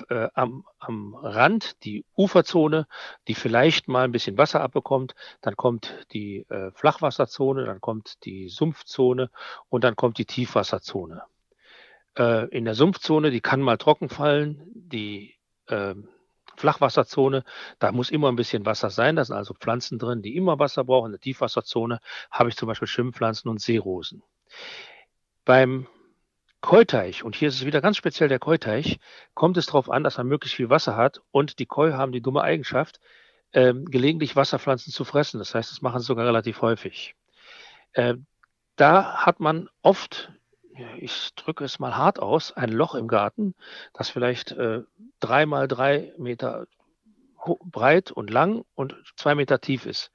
äh, 0.10 0.29
am, 0.34 0.65
am 0.79 1.15
Rand 1.15 1.84
die 1.84 2.05
Uferzone, 2.15 2.88
die 3.27 3.36
vielleicht 3.36 3.88
mal 3.88 4.05
ein 4.05 4.12
bisschen 4.12 4.38
Wasser 4.38 4.62
abbekommt. 4.62 5.15
Dann 5.41 5.55
kommt 5.55 6.05
die 6.13 6.46
äh, 6.50 6.72
Flachwasserzone, 6.72 7.65
dann 7.65 7.82
kommt 7.82 8.24
die 8.25 8.50
Sumpfzone 8.50 9.29
und 9.70 9.84
dann 9.84 9.96
kommt 9.96 10.17
die 10.17 10.25
Tiefwasserzone 10.25 11.24
äh, 12.17 12.48
in 12.50 12.65
der 12.65 12.75
Sumpfzone, 12.75 13.32
die 13.32 13.41
kann 13.41 13.62
mal 13.62 13.77
trocken 13.77 14.10
fallen, 14.10 14.62
die 14.74 15.36
äh, 15.67 15.96
Flachwasserzone, 16.57 17.43
da 17.79 17.91
muss 17.91 18.09
immer 18.09 18.29
ein 18.29 18.35
bisschen 18.35 18.65
Wasser 18.65 18.89
sein. 18.89 19.15
Da 19.15 19.25
sind 19.25 19.35
also 19.35 19.53
Pflanzen 19.53 20.00
drin, 20.00 20.21
die 20.21 20.35
immer 20.35 20.59
Wasser 20.59 20.83
brauchen. 20.83 21.07
In 21.07 21.12
der 21.13 21.21
Tiefwasserzone 21.21 22.00
habe 22.31 22.50
ich 22.50 22.55
zum 22.55 22.67
Beispiel 22.67 22.88
Schimmpflanzen 22.88 23.50
und 23.50 23.62
Seerosen. 23.62 24.24
Beim 25.43 25.88
Keuteich, 26.62 27.24
und 27.24 27.35
hier 27.35 27.50
ist 27.50 27.55
es 27.55 27.65
wieder 27.65 27.79
ganz 27.79 27.97
speziell 27.97 28.27
der 28.27 28.39
Keuteich, 28.39 29.00
kommt 29.35 29.55
es 29.57 29.67
darauf 29.67 29.89
an, 29.89 30.03
dass 30.03 30.17
man 30.17 30.27
möglichst 30.27 30.55
viel 30.55 30.71
Wasser 30.71 30.95
hat 30.95 31.21
und 31.31 31.59
die 31.59 31.67
Koi 31.67 31.91
haben 31.91 32.12
die 32.12 32.21
dumme 32.21 32.41
Eigenschaft, 32.41 33.00
äh, 33.51 33.74
gelegentlich 33.74 34.35
Wasserpflanzen 34.35 34.91
zu 34.91 35.05
fressen. 35.05 35.38
Das 35.38 35.53
heißt, 35.53 35.71
das 35.71 35.83
machen 35.83 36.00
sie 36.00 36.07
sogar 36.07 36.25
relativ 36.25 36.62
häufig. 36.62 37.15
Äh, 37.93 38.15
da 38.75 39.25
hat 39.25 39.39
man 39.39 39.69
oft 39.83 40.31
ich 40.98 41.34
drücke 41.36 41.63
es 41.63 41.79
mal 41.79 41.96
hart 41.96 42.20
aus, 42.20 42.51
ein 42.51 42.70
Loch 42.70 42.96
im 42.96 43.08
Garten, 43.08 43.55
das 43.94 44.10
vielleicht 44.10 44.51
äh, 44.51 44.82
drei 45.20 45.46
mal 45.46 45.67
drei 45.67 46.13
Meter 46.17 46.67
breit 47.63 48.12
und 48.12 48.29
lang 48.29 48.65
und 48.75 48.96
zwei 49.15 49.36
Meter 49.36 49.62
tief 49.62 49.86
ist. 49.86 50.12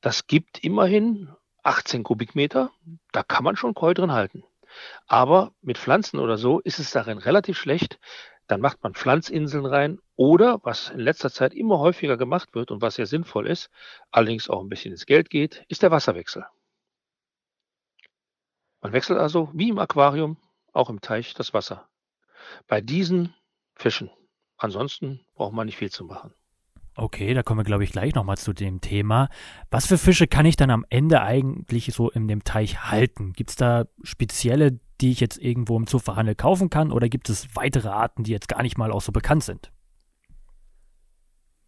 Das 0.00 0.26
gibt 0.26 0.64
immerhin 0.64 1.28
18 1.62 2.02
Kubikmeter, 2.02 2.70
da 3.12 3.22
kann 3.22 3.44
man 3.44 3.56
schon 3.56 3.74
Koi 3.74 3.94
drin 3.94 4.12
halten. 4.12 4.44
Aber 5.06 5.52
mit 5.60 5.78
Pflanzen 5.78 6.18
oder 6.18 6.38
so 6.38 6.60
ist 6.60 6.78
es 6.78 6.90
darin 6.90 7.18
relativ 7.18 7.58
schlecht. 7.58 7.98
Dann 8.48 8.60
macht 8.60 8.82
man 8.82 8.94
Pflanzinseln 8.94 9.66
rein 9.66 10.00
oder, 10.16 10.60
was 10.64 10.90
in 10.90 10.98
letzter 10.98 11.30
Zeit 11.30 11.54
immer 11.54 11.78
häufiger 11.78 12.16
gemacht 12.16 12.54
wird 12.54 12.70
und 12.70 12.82
was 12.82 12.96
sehr 12.96 13.06
sinnvoll 13.06 13.46
ist, 13.46 13.70
allerdings 14.10 14.50
auch 14.50 14.60
ein 14.60 14.68
bisschen 14.68 14.92
ins 14.92 15.06
Geld 15.06 15.30
geht, 15.30 15.64
ist 15.68 15.82
der 15.82 15.90
Wasserwechsel. 15.90 16.46
Man 18.82 18.92
wechselt 18.92 19.18
also 19.18 19.48
wie 19.54 19.70
im 19.70 19.78
Aquarium 19.78 20.36
auch 20.72 20.90
im 20.90 21.00
Teich 21.00 21.34
das 21.34 21.54
Wasser. 21.54 21.88
Bei 22.66 22.80
diesen 22.80 23.34
Fischen. 23.74 24.10
Ansonsten 24.56 25.20
braucht 25.34 25.52
man 25.52 25.66
nicht 25.66 25.78
viel 25.78 25.90
zu 25.90 26.04
machen. 26.04 26.34
Okay, 26.94 27.32
da 27.32 27.42
kommen 27.42 27.60
wir, 27.60 27.64
glaube 27.64 27.84
ich, 27.84 27.92
gleich 27.92 28.14
nochmal 28.14 28.36
zu 28.36 28.52
dem 28.52 28.80
Thema. 28.80 29.28
Was 29.70 29.86
für 29.86 29.96
Fische 29.96 30.26
kann 30.26 30.44
ich 30.44 30.56
dann 30.56 30.70
am 30.70 30.84
Ende 30.90 31.22
eigentlich 31.22 31.94
so 31.94 32.10
in 32.10 32.28
dem 32.28 32.44
Teich 32.44 32.82
halten? 32.90 33.32
Gibt 33.32 33.50
es 33.50 33.56
da 33.56 33.86
spezielle, 34.02 34.78
die 35.00 35.10
ich 35.10 35.20
jetzt 35.20 35.38
irgendwo 35.38 35.76
im 35.76 35.86
Zoofachhandel 35.86 36.34
kaufen 36.34 36.68
kann 36.68 36.92
oder 36.92 37.08
gibt 37.08 37.30
es 37.30 37.54
weitere 37.54 37.88
Arten, 37.88 38.24
die 38.24 38.32
jetzt 38.32 38.48
gar 38.48 38.62
nicht 38.62 38.76
mal 38.76 38.92
auch 38.92 39.00
so 39.00 39.10
bekannt 39.10 39.44
sind? 39.44 39.72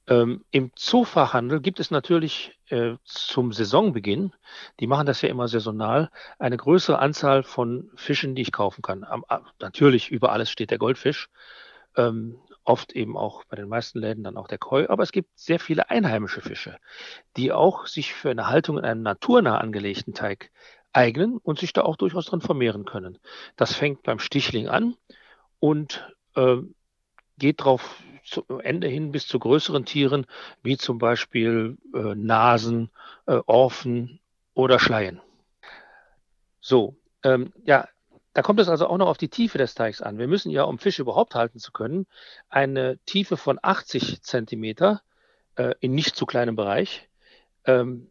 Ähm, 0.06 0.44
Im 0.50 0.70
Zoofachhandel 0.75 1.61
gibt 1.61 1.80
es 1.80 1.90
natürlich 1.90 2.58
äh, 2.68 2.96
zum 3.04 3.52
Saisonbeginn, 3.52 4.32
die 4.80 4.87
machen 4.87 5.06
das 5.06 5.23
ja 5.23 5.30
immer 5.30 5.49
saisonal, 5.49 6.11
eine 6.38 6.56
größere 6.56 6.99
Anzahl 6.99 7.42
von 7.42 7.90
Fischen, 7.94 8.34
die 8.34 8.42
ich 8.42 8.52
kaufen 8.52 8.82
kann. 8.82 9.04
Am, 9.04 9.25
natürlich 9.61 10.11
über 10.11 10.32
alles 10.32 10.50
steht 10.50 10.70
der 10.70 10.78
Goldfisch. 10.78 11.30
Ähm, 11.96 12.38
oft 12.64 12.92
eben 12.92 13.16
auch 13.16 13.44
bei 13.44 13.56
den 13.56 13.68
meisten 13.68 13.99
Läden 13.99 14.25
dann 14.25 14.37
auch 14.37 14.49
der 14.49 14.58
Koi, 14.58 14.87
aber 14.88 15.02
es 15.02 15.12
gibt 15.12 15.38
sehr 15.38 15.61
viele 15.61 15.90
einheimische 15.90 16.40
Fische, 16.40 16.78
die 17.37 17.52
auch 17.52 17.87
sich 17.87 18.14
für 18.14 18.30
eine 18.30 18.49
Haltung 18.49 18.78
in 18.78 18.84
einem 18.84 19.02
naturnah 19.02 19.58
angelegten 19.58 20.14
Teig 20.14 20.50
eignen 20.92 21.38
und 21.38 21.58
sich 21.58 21.73
da 21.73 21.82
auch 21.82 21.96
durchaus 21.96 22.26
drin 22.26 22.40
vermehren 22.40 22.84
können. 22.84 23.18
Das 23.56 23.75
fängt 23.75 24.02
beim 24.02 24.18
Stichling 24.18 24.68
an 24.68 24.96
und 25.61 26.08
äh, 26.37 26.56
geht 27.38 27.61
darauf 27.61 28.03
zu 28.25 28.45
Ende 28.59 28.88
hin 28.88 29.12
bis 29.12 29.26
zu 29.26 29.38
größeren 29.38 29.85
Tieren, 29.85 30.26
wie 30.62 30.76
zum 30.76 30.99
Beispiel 30.99 31.76
äh, 31.95 32.14
Nasen, 32.14 32.91
äh, 33.26 33.41
Orphen 33.47 34.21
oder 34.55 34.79
Schleien. 34.79 35.21
So, 36.61 36.97
ähm, 37.23 37.53
ja, 37.64 37.88
da 38.33 38.43
kommt 38.43 38.61
es 38.61 38.69
also 38.69 38.87
auch 38.87 38.97
noch 38.97 39.09
auf 39.09 39.19
die 39.19 39.29
Tiefe 39.29 39.59
des 39.59 39.75
Teichs 39.75 40.00
an. 40.00 40.19
Wir 40.19 40.26
müssen 40.26 40.50
ja, 40.50 40.64
um 40.64 40.79
Fische 40.79 41.03
überhaupt 41.03 41.35
halten 41.35 41.59
zu 41.59 41.73
können, 41.73 42.07
eine 42.49 42.99
Tiefe 43.07 43.37
von 43.37 43.59
80 43.62 44.23
Zentimeter 44.23 45.03
äh, 45.57 45.75
in 45.81 45.95
nicht 45.95 46.17
zu 46.17 46.26
kleinem 46.26 46.57
Bereich 46.57 47.09
ähm, 47.67 48.09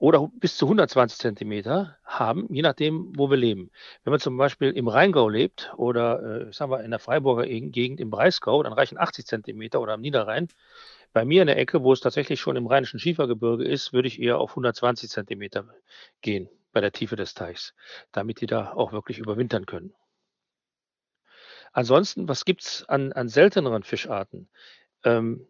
oder 0.00 0.30
bis 0.32 0.56
zu 0.56 0.64
120 0.64 1.18
Zentimeter 1.18 1.98
haben, 2.04 2.52
je 2.52 2.62
nachdem, 2.62 3.12
wo 3.16 3.28
wir 3.28 3.36
leben. 3.36 3.70
Wenn 4.02 4.12
man 4.12 4.18
zum 4.18 4.38
Beispiel 4.38 4.70
im 4.70 4.88
Rheingau 4.88 5.28
lebt 5.28 5.72
oder 5.76 6.46
äh, 6.48 6.52
sagen 6.54 6.72
wir 6.72 6.82
in 6.82 6.90
der 6.90 6.98
Freiburger 6.98 7.46
Gegend 7.46 8.00
im 8.00 8.08
Breisgau, 8.08 8.62
dann 8.62 8.72
reichen 8.72 8.96
80 8.96 9.26
Zentimeter 9.26 9.78
oder 9.78 9.92
am 9.92 10.00
Niederrhein. 10.00 10.48
Bei 11.12 11.26
mir 11.26 11.42
in 11.42 11.48
der 11.48 11.58
Ecke, 11.58 11.82
wo 11.82 11.92
es 11.92 12.00
tatsächlich 12.00 12.40
schon 12.40 12.56
im 12.56 12.66
Rheinischen 12.66 12.98
Schiefergebirge 12.98 13.64
ist, 13.64 13.92
würde 13.92 14.08
ich 14.08 14.18
eher 14.18 14.38
auf 14.38 14.52
120 14.52 15.10
Zentimeter 15.10 15.66
gehen 16.22 16.48
bei 16.72 16.80
der 16.80 16.92
Tiefe 16.92 17.16
des 17.16 17.34
Teichs, 17.34 17.74
damit 18.10 18.40
die 18.40 18.46
da 18.46 18.72
auch 18.72 18.92
wirklich 18.92 19.18
überwintern 19.18 19.66
können. 19.66 19.92
Ansonsten, 21.72 22.26
was 22.26 22.46
gibt 22.46 22.62
es 22.62 22.88
an, 22.88 23.12
an 23.12 23.28
selteneren 23.28 23.82
Fischarten? 23.82 24.48
Ähm, 25.04 25.46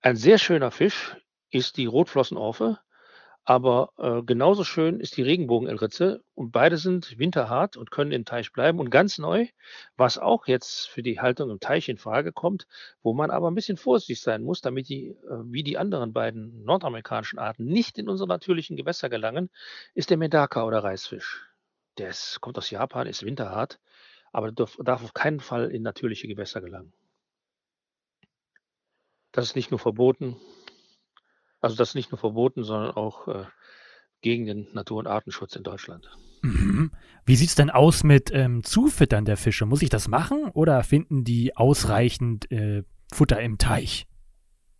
ein 0.00 0.16
sehr 0.16 0.38
schöner 0.38 0.72
Fisch 0.72 1.16
ist 1.50 1.76
die 1.76 1.86
Rotflossenorfe, 1.86 2.80
aber 3.44 3.92
äh, 3.96 4.22
genauso 4.22 4.64
schön 4.64 5.00
ist 5.00 5.16
die 5.16 5.22
Regenbogenelritze 5.22 6.22
und 6.34 6.52
beide 6.52 6.76
sind 6.76 7.18
winterhart 7.18 7.76
und 7.76 7.90
können 7.90 8.12
im 8.12 8.24
Teich 8.24 8.52
bleiben. 8.52 8.78
Und 8.78 8.90
ganz 8.90 9.18
neu, 9.18 9.46
was 9.96 10.18
auch 10.18 10.46
jetzt 10.46 10.88
für 10.88 11.02
die 11.02 11.20
Haltung 11.20 11.50
im 11.50 11.58
Teich 11.58 11.88
in 11.88 11.96
Frage 11.96 12.32
kommt, 12.32 12.66
wo 13.02 13.14
man 13.14 13.30
aber 13.30 13.50
ein 13.50 13.54
bisschen 13.54 13.78
vorsichtig 13.78 14.20
sein 14.20 14.42
muss, 14.42 14.60
damit 14.60 14.88
die, 14.88 15.08
äh, 15.08 15.16
wie 15.44 15.62
die 15.62 15.78
anderen 15.78 16.12
beiden 16.12 16.64
nordamerikanischen 16.64 17.38
Arten, 17.38 17.64
nicht 17.64 17.98
in 17.98 18.08
unsere 18.08 18.28
natürlichen 18.28 18.76
Gewässer 18.76 19.08
gelangen, 19.08 19.50
ist 19.94 20.10
der 20.10 20.18
Medaka 20.18 20.64
oder 20.64 20.84
Reisfisch. 20.84 21.46
Der 21.98 22.10
ist, 22.10 22.40
kommt 22.40 22.58
aus 22.58 22.70
Japan, 22.70 23.06
ist 23.06 23.24
winterhart, 23.24 23.80
aber 24.32 24.52
darf, 24.52 24.76
darf 24.84 25.02
auf 25.02 25.14
keinen 25.14 25.40
Fall 25.40 25.70
in 25.70 25.82
natürliche 25.82 26.28
Gewässer 26.28 26.60
gelangen. 26.60 26.92
Das 29.32 29.44
ist 29.44 29.56
nicht 29.56 29.70
nur 29.70 29.78
verboten, 29.78 30.36
also 31.60 31.76
das 31.76 31.90
ist 31.90 31.94
nicht 31.94 32.10
nur 32.10 32.18
verboten, 32.18 32.64
sondern 32.64 32.92
auch 32.92 33.28
äh, 33.28 33.44
gegen 34.20 34.46
den 34.46 34.68
Natur- 34.72 34.98
und 34.98 35.06
Artenschutz 35.06 35.56
in 35.56 35.62
Deutschland. 35.62 36.10
Mhm. 36.42 36.92
Wie 37.24 37.36
sieht 37.36 37.50
es 37.50 37.54
denn 37.54 37.70
aus 37.70 38.02
mit 38.02 38.30
ähm, 38.32 38.64
Zufüttern 38.64 39.24
der 39.24 39.36
Fische? 39.36 39.66
Muss 39.66 39.82
ich 39.82 39.90
das 39.90 40.08
machen 40.08 40.50
oder 40.50 40.82
finden 40.82 41.24
die 41.24 41.56
ausreichend 41.56 42.50
äh, 42.50 42.82
Futter 43.12 43.40
im 43.40 43.58
Teich? 43.58 44.06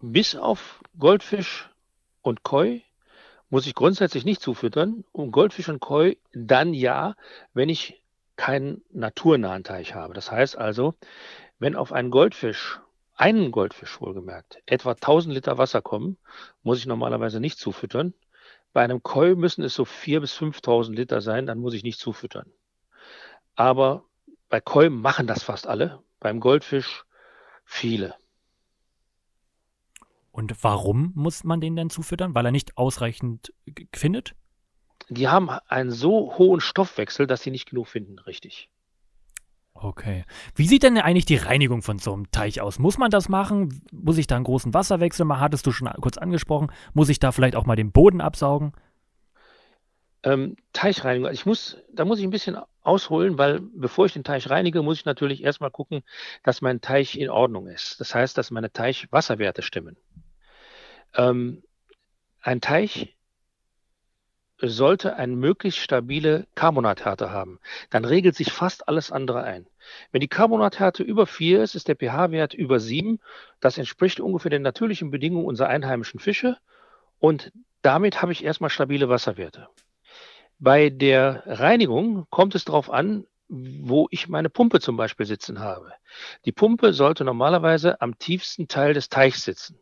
Bis 0.01 0.37
auf 0.37 0.83
Goldfisch 0.99 1.71
und 2.23 2.43
Koi 2.43 2.83
muss 3.51 3.67
ich 3.67 3.75
grundsätzlich 3.75 4.25
nicht 4.25 4.41
zufüttern. 4.41 5.05
Und 5.13 5.33
Goldfisch 5.33 5.69
und 5.69 5.81
Koi 5.81 6.17
dann 6.33 6.73
ja, 6.73 7.15
wenn 7.53 7.69
ich 7.69 8.03
keinen 8.37 8.83
naturnahen 8.91 9.65
Teich 9.65 9.95
habe. 9.95 10.15
Das 10.15 10.31
heißt 10.31 10.57
also, 10.57 10.95
wenn 11.59 11.77
auf 11.77 11.93
einen 11.93 12.11
Goldfisch 12.11 12.81
einen 13.21 13.51
Goldfisch 13.51 14.01
wohlgemerkt, 14.01 14.63
etwa 14.65 14.93
1000 14.93 15.35
Liter 15.35 15.59
Wasser 15.59 15.83
kommen, 15.83 16.17
muss 16.63 16.79
ich 16.79 16.87
normalerweise 16.87 17.39
nicht 17.39 17.59
zufüttern. 17.59 18.15
Bei 18.73 18.83
einem 18.83 19.03
Koi 19.03 19.35
müssen 19.35 19.63
es 19.63 19.75
so 19.75 19.83
4.000 19.83 20.21
bis 20.21 20.39
5.000 20.39 20.93
Liter 20.95 21.21
sein, 21.21 21.45
dann 21.45 21.59
muss 21.59 21.75
ich 21.75 21.83
nicht 21.83 21.99
zufüttern. 21.99 22.51
Aber 23.57 24.05
bei 24.49 24.61
Koi 24.61 24.89
machen 24.89 25.27
das 25.27 25.43
fast 25.43 25.67
alle, 25.67 26.03
beim 26.19 26.41
Goldfisch 26.41 27.05
viele. 27.65 28.15
Und 30.31 30.65
warum 30.65 31.13
muss 31.15 31.45
man 31.45 31.61
den 31.61 31.77
denn 31.77 31.91
zufüttern? 31.91 32.35
Weil 32.35 32.47
er 32.47 32.53
nicht 32.53 32.79
ausreichend 32.79 33.53
findet? 33.93 34.35
Die 35.11 35.29
haben 35.29 35.51
einen 35.51 35.91
so 35.91 36.39
hohen 36.39 36.61
Stoffwechsel, 36.61 37.27
dass 37.27 37.43
sie 37.43 37.51
nicht 37.51 37.69
genug 37.69 37.89
finden, 37.89 38.19
richtig. 38.21 38.71
Okay. 39.83 40.25
Wie 40.55 40.67
sieht 40.67 40.83
denn 40.83 40.99
eigentlich 40.99 41.25
die 41.25 41.37
Reinigung 41.37 41.81
von 41.81 41.99
so 41.99 42.13
einem 42.13 42.31
Teich 42.31 42.61
aus? 42.61 42.79
Muss 42.79 42.99
man 42.99 43.11
das 43.11 43.31
machen? 43.31 43.83
Muss 43.91 44.19
ich 44.19 44.27
da 44.27 44.37
einen 44.37 44.45
großen 44.45 44.75
Wasserwechsel 44.75 45.25
machen? 45.25 45.41
Hattest 45.41 45.67
du 45.67 45.73
schon 45.73 45.89
kurz 46.03 46.19
angesprochen. 46.19 46.71
Muss 46.93 47.09
ich 47.09 47.19
da 47.19 47.33
vielleicht 47.33 47.57
auch 47.57 47.65
mal 47.65 47.77
den 47.77 47.91
Boden 47.91 48.21
absaugen? 48.21 48.73
Ähm, 50.23 50.57
Teichreinigung. 50.75 51.29
Also 51.29 51.41
ich 51.41 51.47
muss, 51.47 51.79
da 51.95 52.05
muss 52.05 52.19
ich 52.19 52.25
ein 52.25 52.31
bisschen 52.31 52.59
ausholen, 52.83 53.39
weil 53.39 53.61
bevor 53.61 54.05
ich 54.05 54.13
den 54.13 54.25
Teich 54.25 54.51
reinige, 54.51 54.83
muss 54.83 54.99
ich 54.99 55.05
natürlich 55.07 55.43
erstmal 55.43 55.71
gucken, 55.71 56.03
dass 56.43 56.61
mein 56.61 56.83
Teich 56.83 57.19
in 57.19 57.31
Ordnung 57.31 57.67
ist. 57.67 58.01
Das 58.01 58.15
heißt, 58.15 58.37
dass 58.37 58.51
meine 58.51 58.71
Teichwasserwerte 58.71 59.63
stimmen. 59.63 59.97
Ähm, 61.15 61.63
ein 62.43 62.61
Teich 62.61 63.17
sollte 64.63 65.17
eine 65.17 65.35
möglichst 65.35 65.81
stabile 65.81 66.47
Carbonathärte 66.55 67.31
haben. 67.31 67.59
Dann 67.91 68.05
regelt 68.05 68.37
sich 68.37 68.53
fast 68.53 68.89
alles 68.89 69.11
andere 69.11 69.43
ein. 69.43 69.67
Wenn 70.13 70.21
die 70.21 70.29
Carbonathärte 70.29 71.03
über 71.03 71.27
4 71.27 71.63
ist, 71.63 71.75
ist 71.75 71.89
der 71.89 71.97
pH-Wert 71.97 72.55
über 72.55 72.81
7. 72.81 73.21
Das 73.61 73.79
entspricht 73.79 74.21
ungefähr 74.21 74.51
den 74.51 74.63
natürlichen 74.63 75.11
Bedingungen 75.11 75.47
unserer 75.47 75.69
einheimischen 75.69 76.21
Fische. 76.21 76.57
Und 77.19 77.53
damit 77.83 78.23
habe 78.23 78.33
ich 78.33 78.45
erstmal 78.45 78.71
stabile 78.71 79.09
Wasserwerte. 79.09 79.69
Bei 80.59 80.91
der 80.91 81.43
Reinigung 81.47 82.27
kommt 82.31 82.55
es 82.55 82.65
darauf 82.65 82.91
an, 82.91 83.27
wo 83.49 84.07
ich 84.11 84.29
meine 84.29 84.51
Pumpe 84.51 84.81
zum 84.81 84.97
Beispiel 84.97 85.27
sitzen 85.27 85.59
habe. 85.59 85.93
Die 86.45 86.53
Pumpe 86.53 86.93
sollte 86.93 87.25
normalerweise 87.25 88.01
am 88.01 88.19
tiefsten 88.19 88.69
Teil 88.69 88.95
des 88.95 89.09
Teichs 89.09 89.43
sitzen. 89.43 89.79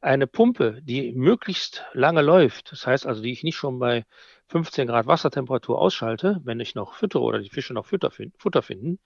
Eine 0.00 0.26
Pumpe, 0.26 0.80
die 0.82 1.12
möglichst 1.12 1.84
lange 1.92 2.22
läuft, 2.22 2.72
das 2.72 2.86
heißt 2.86 3.06
also, 3.06 3.22
die 3.22 3.32
ich 3.32 3.42
nicht 3.42 3.56
schon 3.56 3.78
bei 3.78 4.04
15 4.48 4.86
Grad 4.86 5.06
Wassertemperatur 5.06 5.80
ausschalte, 5.80 6.40
wenn 6.44 6.60
ich 6.60 6.74
noch 6.74 6.94
füttere 6.94 7.22
oder 7.22 7.38
die 7.38 7.50
Fische 7.50 7.74
noch 7.74 7.86
Futter, 7.86 8.10
Futter 8.38 8.62
finden, 8.62 8.98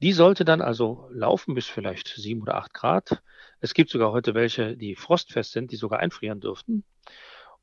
die 0.00 0.12
sollte 0.12 0.44
dann 0.44 0.60
also 0.60 1.08
laufen 1.12 1.54
bis 1.54 1.66
vielleicht 1.66 2.08
7 2.08 2.42
oder 2.42 2.56
8 2.56 2.74
Grad. 2.74 3.22
Es 3.60 3.74
gibt 3.74 3.90
sogar 3.90 4.12
heute 4.12 4.34
welche, 4.34 4.76
die 4.76 4.94
frostfest 4.94 5.52
sind, 5.52 5.72
die 5.72 5.76
sogar 5.76 6.00
einfrieren 6.00 6.40
dürften. 6.40 6.84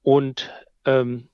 Und 0.01 0.51
ähm, 0.86 1.30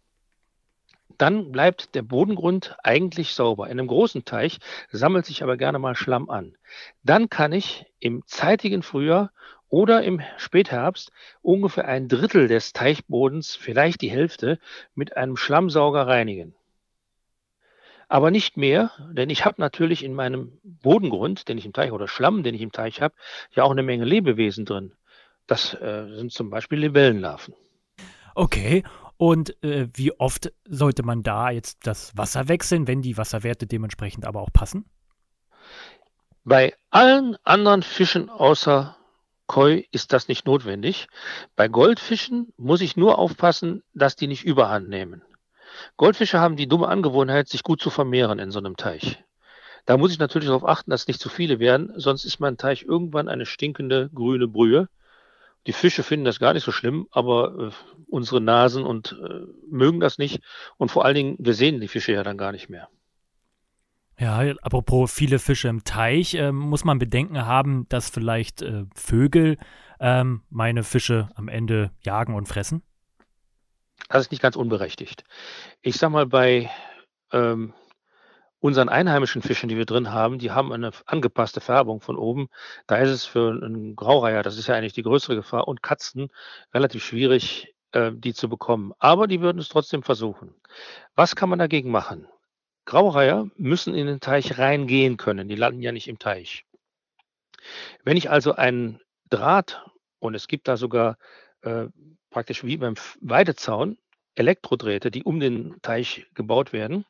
dann 1.17 1.51
bleibt 1.51 1.95
der 1.95 2.01
Bodengrund 2.01 2.75
eigentlich 2.83 3.33
sauber. 3.33 3.65
In 3.67 3.79
einem 3.79 3.87
großen 3.87 4.25
Teich 4.25 4.59
sammelt 4.91 5.25
sich 5.25 5.43
aber 5.43 5.57
gerne 5.57 5.79
mal 5.79 5.95
Schlamm 5.95 6.29
an. 6.29 6.57
Dann 7.03 7.29
kann 7.29 7.53
ich 7.53 7.85
im 7.99 8.23
zeitigen 8.25 8.83
Frühjahr 8.83 9.31
oder 9.69 10.03
im 10.03 10.21
Spätherbst 10.37 11.11
ungefähr 11.41 11.87
ein 11.87 12.07
Drittel 12.07 12.47
des 12.47 12.73
Teichbodens, 12.73 13.55
vielleicht 13.55 14.01
die 14.01 14.11
Hälfte, 14.11 14.59
mit 14.93 15.17
einem 15.17 15.37
Schlammsauger 15.37 16.07
reinigen. 16.07 16.55
Aber 18.07 18.29
nicht 18.29 18.55
mehr, 18.55 18.91
denn 19.11 19.29
ich 19.29 19.45
habe 19.45 19.59
natürlich 19.59 20.03
in 20.03 20.13
meinem 20.13 20.59
Bodengrund, 20.63 21.49
den 21.49 21.57
ich 21.57 21.65
im 21.65 21.73
Teich 21.73 21.91
oder 21.91 22.07
Schlamm, 22.07 22.43
den 22.43 22.53
ich 22.53 22.61
im 22.61 22.71
Teich 22.71 23.01
habe, 23.01 23.15
ja 23.51 23.63
auch 23.63 23.71
eine 23.71 23.83
Menge 23.83 24.05
Lebewesen 24.05 24.65
drin. 24.65 24.93
Das 25.47 25.73
äh, 25.73 26.05
sind 26.15 26.31
zum 26.31 26.49
Beispiel 26.49 26.79
Libellenlarven. 26.79 27.55
Okay, 28.35 28.83
Und 29.17 29.61
äh, 29.63 29.87
wie 29.93 30.11
oft 30.19 30.51
sollte 30.67 31.03
man 31.03 31.23
da 31.23 31.49
jetzt 31.49 31.87
das 31.87 32.15
Wasser 32.17 32.47
wechseln, 32.47 32.87
wenn 32.87 33.01
die 33.01 33.17
Wasserwerte 33.17 33.65
dementsprechend 33.65 34.25
aber 34.25 34.41
auch 34.41 34.51
passen? 34.51 34.85
Bei 36.43 36.73
allen 36.89 37.37
anderen 37.43 37.81
Fischen 37.81 38.29
außer 38.29 38.94
Koi 39.47 39.85
ist 39.91 40.13
das 40.13 40.27
nicht 40.27 40.45
notwendig. 40.45 41.07
Bei 41.55 41.67
Goldfischen 41.67 42.51
muss 42.57 42.81
ich 42.81 42.97
nur 42.97 43.19
aufpassen, 43.19 43.83
dass 43.93 44.15
die 44.15 44.27
nicht 44.27 44.43
überhand 44.43 44.89
nehmen. 44.89 45.21
Goldfische 45.97 46.39
haben 46.39 46.55
die 46.55 46.67
dumme 46.67 46.87
Angewohnheit, 46.87 47.47
sich 47.47 47.63
gut 47.63 47.81
zu 47.81 47.89
vermehren 47.89 48.39
in 48.39 48.51
so 48.51 48.59
einem 48.59 48.77
Teich. 48.77 49.23
Da 49.85 49.97
muss 49.97 50.11
ich 50.11 50.19
natürlich 50.19 50.47
darauf 50.47 50.67
achten, 50.67 50.89
dass 50.89 51.07
nicht 51.07 51.19
zu 51.19 51.29
viele 51.29 51.59
werden, 51.59 51.93
sonst 51.95 52.25
ist 52.25 52.39
mein 52.39 52.57
Teich 52.57 52.83
irgendwann 52.83 53.29
eine 53.29 53.45
stinkende 53.45 54.09
grüne 54.13 54.47
Brühe. 54.47 54.89
Die 55.67 55.73
Fische 55.73 56.03
finden 56.03 56.25
das 56.25 56.39
gar 56.39 56.53
nicht 56.53 56.63
so 56.63 56.71
schlimm, 56.71 57.07
aber 57.11 57.71
äh, 57.71 57.71
unsere 58.07 58.41
Nasen 58.41 58.83
und 58.83 59.17
äh, 59.21 59.45
mögen 59.69 59.99
das 59.99 60.17
nicht. 60.17 60.41
Und 60.77 60.89
vor 60.89 61.05
allen 61.05 61.15
Dingen, 61.15 61.35
wir 61.39 61.53
sehen 61.53 61.81
die 61.81 61.87
Fische 61.87 62.13
ja 62.13 62.23
dann 62.23 62.37
gar 62.37 62.51
nicht 62.51 62.69
mehr. 62.69 62.87
Ja, 64.17 64.39
apropos 64.61 65.11
viele 65.11 65.39
Fische 65.39 65.67
im 65.67 65.83
Teich, 65.83 66.35
äh, 66.35 66.51
muss 66.51 66.85
man 66.85 66.99
Bedenken 66.99 67.45
haben, 67.45 67.87
dass 67.89 68.09
vielleicht 68.09 68.61
äh, 68.61 68.85
Vögel 68.95 69.57
ähm, 69.99 70.43
meine 70.49 70.83
Fische 70.83 71.29
am 71.35 71.49
Ende 71.49 71.91
jagen 71.99 72.33
und 72.33 72.47
fressen? 72.47 72.81
Das 74.09 74.21
ist 74.21 74.31
nicht 74.31 74.41
ganz 74.41 74.55
unberechtigt. 74.55 75.23
Ich 75.81 75.97
sag 75.97 76.11
mal, 76.11 76.25
bei 76.25 76.69
ähm, 77.33 77.73
unseren 78.59 78.89
einheimischen 78.89 79.41
Fischen, 79.41 79.69
die 79.69 79.77
wir 79.77 79.85
drin 79.85 80.11
haben, 80.11 80.39
die 80.39 80.51
haben 80.51 80.71
eine 80.71 80.91
angepasste 81.05 81.61
Färbung 81.61 82.01
von 82.01 82.17
oben. 82.17 82.47
Da 82.87 82.97
ist 82.97 83.09
es 83.09 83.25
für 83.25 83.51
einen 83.51 83.95
Graureiher, 83.95 84.43
das 84.43 84.57
ist 84.57 84.67
ja 84.67 84.75
eigentlich 84.75 84.93
die 84.93 85.03
größere 85.03 85.35
Gefahr, 85.35 85.67
und 85.67 85.83
Katzen 85.83 86.29
relativ 86.73 87.03
schwierig, 87.03 87.75
äh, 87.91 88.11
die 88.13 88.33
zu 88.33 88.47
bekommen. 88.47 88.93
Aber 88.99 89.27
die 89.27 89.41
würden 89.41 89.59
es 89.59 89.69
trotzdem 89.69 90.03
versuchen. 90.03 90.53
Was 91.15 91.35
kann 91.35 91.49
man 91.49 91.59
dagegen 91.59 91.91
machen? 91.91 92.27
Graureiher 92.85 93.49
müssen 93.57 93.95
in 93.95 94.07
den 94.07 94.19
Teich 94.19 94.57
reingehen 94.57 95.17
können. 95.17 95.47
Die 95.47 95.55
landen 95.55 95.81
ja 95.81 95.91
nicht 95.91 96.07
im 96.07 96.19
Teich. 96.19 96.65
Wenn 98.03 98.17
ich 98.17 98.29
also 98.29 98.53
einen 98.53 99.01
Draht, 99.29 99.83
und 100.19 100.35
es 100.35 100.47
gibt 100.47 100.67
da 100.67 100.77
sogar 100.77 101.17
äh, 101.61 101.87
praktisch 102.29 102.63
wie 102.63 102.77
beim 102.77 102.95
Weidezaun 103.21 103.97
Elektrodrähte, 104.35 105.09
die 105.09 105.23
um 105.23 105.39
den 105.39 105.81
Teich 105.81 106.27
gebaut 106.35 106.73
werden, 106.73 107.05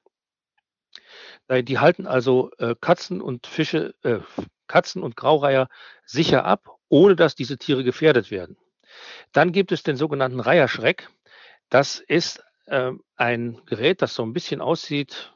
äh, 1.47 1.63
die 1.63 1.79
halten 1.79 2.07
also 2.07 2.51
äh, 2.57 2.75
Katzen 2.79 3.21
und 3.21 3.47
Fische, 3.47 3.95
äh, 4.03 4.19
Katzen 4.67 5.03
und 5.03 5.17
Graureiher 5.17 5.67
sicher 6.05 6.45
ab, 6.45 6.77
ohne 6.87 7.15
dass 7.15 7.35
diese 7.35 7.57
Tiere 7.57 7.83
gefährdet 7.83 8.31
werden. 8.31 8.57
Dann 9.33 9.51
gibt 9.51 9.71
es 9.71 9.83
den 9.83 9.97
sogenannten 9.97 10.39
Reiherschreck. 10.39 11.09
Das 11.69 11.99
ist 11.99 12.43
äh, 12.67 12.91
ein 13.15 13.61
Gerät, 13.65 14.01
das 14.01 14.15
so 14.15 14.23
ein 14.23 14.33
bisschen 14.33 14.61
aussieht 14.61 15.34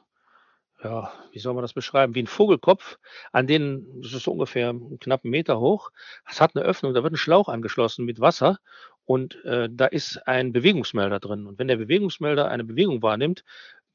ja, 0.82 1.12
wie 1.32 1.38
soll 1.38 1.54
man 1.54 1.62
das 1.62 1.72
beschreiben, 1.72 2.14
wie 2.14 2.22
ein 2.22 2.26
Vogelkopf, 2.26 2.98
an 3.32 3.46
denen, 3.46 4.00
das 4.02 4.12
ist 4.12 4.24
so 4.24 4.32
ungefähr 4.32 4.70
einen 4.70 4.98
knappen 4.98 5.30
Meter 5.30 5.60
hoch. 5.60 5.90
Es 6.28 6.40
hat 6.40 6.56
eine 6.56 6.64
Öffnung, 6.64 6.94
da 6.94 7.02
wird 7.02 7.12
ein 7.12 7.18
Schlauch 7.18 7.48
angeschlossen 7.48 8.04
mit 8.04 8.20
Wasser 8.20 8.58
und 9.04 9.44
äh, 9.44 9.68
da 9.70 9.86
ist 9.86 10.26
ein 10.26 10.52
Bewegungsmelder 10.52 11.20
drin. 11.20 11.46
Und 11.46 11.58
wenn 11.58 11.68
der 11.68 11.76
Bewegungsmelder 11.76 12.48
eine 12.48 12.64
Bewegung 12.64 13.02
wahrnimmt, 13.02 13.44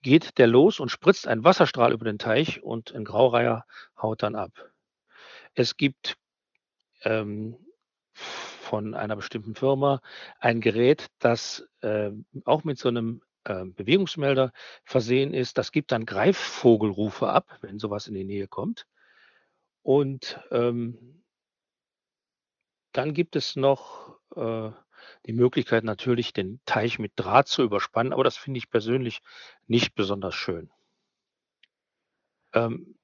geht 0.02 0.38
der 0.38 0.48
los 0.48 0.80
und 0.80 0.90
spritzt 0.90 1.28
einen 1.28 1.44
Wasserstrahl 1.44 1.92
über 1.92 2.06
den 2.06 2.20
Teich 2.20 2.62
und 2.62 2.94
ein 2.94 3.06
Graureiher 3.06 3.66
haut 4.00 4.22
dann 4.22 4.36
ab. 4.36 4.52
Es 5.56 5.78
gibt 5.78 6.18
ähm, 7.04 7.58
von 8.14 8.94
einer 8.94 9.16
bestimmten 9.16 9.56
Firma 9.56 10.02
ein 10.40 10.62
Gerät, 10.62 11.08
das 11.20 11.68
äh, 11.82 12.12
auch 12.46 12.64
mit 12.64 12.78
so 12.78 12.90
einem 12.90 13.22
ähm, 13.46 13.74
Bewegungsmelder 13.74 14.52
versehen 14.84 15.34
ist. 15.34 15.58
Das 15.58 15.72
gibt 15.72 15.92
dann 15.92 16.06
Greifvogelrufe 16.06 17.28
ab, 17.30 17.58
wenn 17.62 17.80
sowas 17.80 18.08
in 18.08 18.14
die 18.14 18.24
Nähe 18.24 18.48
kommt. 18.48 18.88
Und 19.84 20.40
ähm, 20.52 21.24
dann 22.92 23.14
gibt 23.14 23.36
es 23.36 23.56
noch 23.56 24.18
äh, 24.36 24.72
die 25.26 25.34
Möglichkeit 25.34 25.84
natürlich, 25.84 26.34
den 26.34 26.60
Teich 26.66 27.00
mit 27.00 27.14
Draht 27.16 27.48
zu 27.48 27.64
überspannen, 27.64 28.14
aber 28.14 28.24
das 28.24 28.38
finde 28.38 28.58
ich 28.58 28.70
persönlich 28.70 29.22
nicht 29.68 29.96
besonders 29.96 30.36
schön. 30.36 30.72
Ähm, 32.54 32.96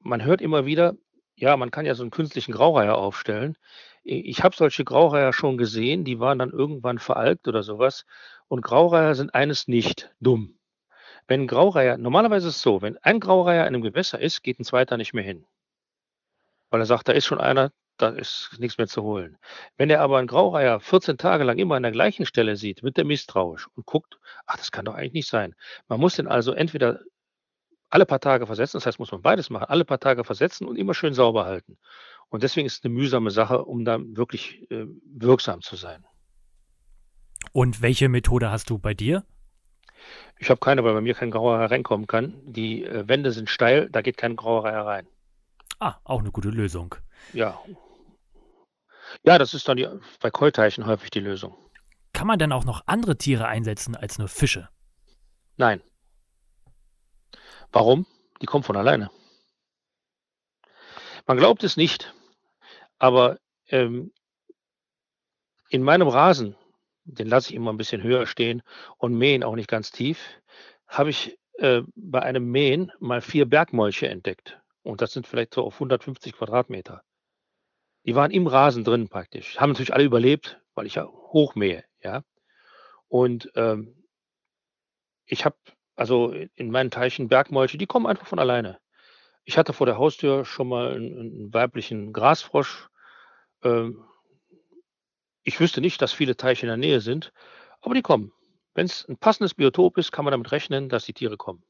man 0.00 0.24
hört 0.24 0.40
immer 0.40 0.66
wieder, 0.66 0.96
ja, 1.36 1.56
man 1.56 1.70
kann 1.70 1.86
ja 1.86 1.94
so 1.94 2.02
einen 2.02 2.10
künstlichen 2.10 2.52
Graureiher 2.52 2.96
aufstellen. 2.96 3.56
Ich 4.04 4.42
habe 4.42 4.56
solche 4.56 4.84
Graureiher 4.84 5.32
schon 5.32 5.56
gesehen, 5.56 6.04
die 6.04 6.18
waren 6.18 6.40
dann 6.40 6.50
irgendwann 6.50 6.98
veralkt 6.98 7.46
oder 7.46 7.62
sowas. 7.62 8.04
Und 8.52 8.60
Graureiher 8.60 9.14
sind 9.14 9.34
eines 9.34 9.66
nicht, 9.66 10.14
dumm. 10.20 10.58
Wenn 11.26 11.46
Graureiher, 11.46 11.96
normalerweise 11.96 12.48
ist 12.48 12.56
es 12.56 12.60
so, 12.60 12.82
wenn 12.82 12.98
ein 12.98 13.18
Graureiher 13.18 13.62
in 13.62 13.68
einem 13.68 13.80
Gewässer 13.80 14.20
ist, 14.20 14.42
geht 14.42 14.60
ein 14.60 14.64
zweiter 14.64 14.98
nicht 14.98 15.14
mehr 15.14 15.24
hin. 15.24 15.46
Weil 16.68 16.82
er 16.82 16.84
sagt, 16.84 17.08
da 17.08 17.12
ist 17.12 17.24
schon 17.24 17.40
einer, 17.40 17.72
da 17.96 18.10
ist 18.10 18.54
nichts 18.58 18.76
mehr 18.76 18.88
zu 18.88 19.04
holen. 19.04 19.38
Wenn 19.78 19.88
er 19.88 20.02
aber 20.02 20.18
einen 20.18 20.26
Graureiher 20.26 20.80
14 20.80 21.16
Tage 21.16 21.44
lang 21.44 21.56
immer 21.56 21.76
an 21.76 21.82
der 21.82 21.92
gleichen 21.92 22.26
Stelle 22.26 22.56
sieht, 22.56 22.82
wird 22.82 22.98
er 22.98 23.06
misstrauisch 23.06 23.68
und 23.74 23.86
guckt, 23.86 24.18
ach, 24.44 24.58
das 24.58 24.70
kann 24.70 24.84
doch 24.84 24.96
eigentlich 24.96 25.14
nicht 25.14 25.30
sein. 25.30 25.54
Man 25.88 25.98
muss 25.98 26.16
den 26.16 26.28
also 26.28 26.52
entweder 26.52 27.00
alle 27.88 28.04
paar 28.04 28.20
Tage 28.20 28.44
versetzen, 28.44 28.76
das 28.76 28.84
heißt, 28.84 28.98
muss 28.98 29.12
man 29.12 29.22
beides 29.22 29.48
machen, 29.48 29.64
alle 29.70 29.86
paar 29.86 30.00
Tage 30.00 30.24
versetzen 30.24 30.68
und 30.68 30.76
immer 30.76 30.92
schön 30.92 31.14
sauber 31.14 31.46
halten. 31.46 31.78
Und 32.28 32.42
deswegen 32.42 32.66
ist 32.66 32.80
es 32.80 32.84
eine 32.84 32.92
mühsame 32.92 33.30
Sache, 33.30 33.64
um 33.64 33.86
da 33.86 33.98
wirklich 33.98 34.70
äh, 34.70 34.84
wirksam 35.06 35.62
zu 35.62 35.76
sein. 35.76 36.04
Und 37.52 37.82
welche 37.82 38.08
Methode 38.08 38.50
hast 38.50 38.70
du 38.70 38.78
bei 38.78 38.94
dir? 38.94 39.24
Ich 40.38 40.50
habe 40.50 40.58
keine, 40.58 40.82
weil 40.82 40.94
bei 40.94 41.00
mir 41.00 41.14
kein 41.14 41.30
Grauer 41.30 41.58
hereinkommen 41.58 42.06
kann. 42.06 42.34
Die 42.44 42.84
äh, 42.84 43.06
Wände 43.06 43.30
sind 43.30 43.48
steil, 43.48 43.88
da 43.90 44.02
geht 44.02 44.16
kein 44.16 44.36
Grauer 44.36 44.70
herein. 44.70 45.06
Ah, 45.78 45.96
auch 46.04 46.20
eine 46.20 46.32
gute 46.32 46.48
Lösung. 46.48 46.94
Ja. 47.32 47.60
Ja, 49.24 49.38
das 49.38 49.54
ist 49.54 49.68
dann 49.68 49.76
die, 49.76 49.88
bei 50.20 50.30
Keuteichen 50.30 50.86
häufig 50.86 51.10
die 51.10 51.20
Lösung. 51.20 51.54
Kann 52.12 52.26
man 52.26 52.38
dann 52.38 52.52
auch 52.52 52.64
noch 52.64 52.82
andere 52.86 53.16
Tiere 53.16 53.46
einsetzen 53.46 53.94
als 53.94 54.18
nur 54.18 54.28
Fische? 54.28 54.68
Nein. 55.56 55.82
Warum? 57.70 58.06
Die 58.40 58.46
kommen 58.46 58.64
von 58.64 58.76
alleine. 58.76 59.10
Man 61.26 61.36
glaubt 61.36 61.62
es 61.62 61.76
nicht, 61.76 62.12
aber 62.98 63.38
ähm, 63.68 64.12
in 65.68 65.82
meinem 65.82 66.08
Rasen, 66.08 66.56
den 67.04 67.28
lasse 67.28 67.50
ich 67.50 67.56
immer 67.56 67.72
ein 67.72 67.76
bisschen 67.76 68.02
höher 68.02 68.26
stehen 68.26 68.62
und 68.98 69.14
mähen 69.14 69.42
auch 69.42 69.54
nicht 69.54 69.68
ganz 69.68 69.90
tief, 69.90 70.18
habe 70.86 71.10
ich 71.10 71.38
äh, 71.58 71.82
bei 71.94 72.22
einem 72.22 72.50
Mähen 72.50 72.92
mal 72.98 73.20
vier 73.20 73.46
Bergmolche 73.46 74.08
entdeckt. 74.08 74.60
Und 74.82 75.00
das 75.00 75.12
sind 75.12 75.26
vielleicht 75.26 75.54
so 75.54 75.64
auf 75.64 75.74
150 75.74 76.32
Quadratmeter. 76.32 77.02
Die 78.04 78.14
waren 78.14 78.30
im 78.32 78.46
Rasen 78.46 78.84
drin 78.84 79.08
praktisch. 79.08 79.58
Haben 79.58 79.70
natürlich 79.70 79.94
alle 79.94 80.04
überlebt, 80.04 80.60
weil 80.74 80.86
ich 80.86 80.96
ja 80.96 81.06
hochmähe, 81.06 81.84
ja. 82.02 82.24
Und 83.08 83.50
ähm, 83.54 84.04
ich 85.26 85.44
habe 85.44 85.56
also 85.94 86.32
in 86.32 86.70
meinen 86.70 86.90
Teichen 86.90 87.28
Bergmolche, 87.28 87.78
die 87.78 87.86
kommen 87.86 88.06
einfach 88.06 88.26
von 88.26 88.38
alleine. 88.38 88.78
Ich 89.44 89.58
hatte 89.58 89.72
vor 89.72 89.86
der 89.86 89.98
Haustür 89.98 90.44
schon 90.44 90.68
mal 90.68 90.94
einen, 90.94 91.18
einen 91.18 91.54
weiblichen 91.54 92.12
Grasfrosch. 92.12 92.88
Ähm, 93.62 94.04
ich 95.44 95.60
wüsste 95.60 95.80
nicht, 95.80 96.00
dass 96.02 96.12
viele 96.12 96.36
Teiche 96.36 96.66
in 96.66 96.68
der 96.68 96.76
Nähe 96.76 97.00
sind, 97.00 97.32
aber 97.80 97.94
die 97.94 98.02
kommen. 98.02 98.32
Wenn 98.74 98.86
es 98.86 99.06
ein 99.08 99.18
passendes 99.18 99.54
Biotop 99.54 99.98
ist, 99.98 100.12
kann 100.12 100.24
man 100.24 100.32
damit 100.32 100.52
rechnen, 100.52 100.88
dass 100.88 101.04
die 101.04 101.12
Tiere 101.12 101.36
kommen. 101.36 101.62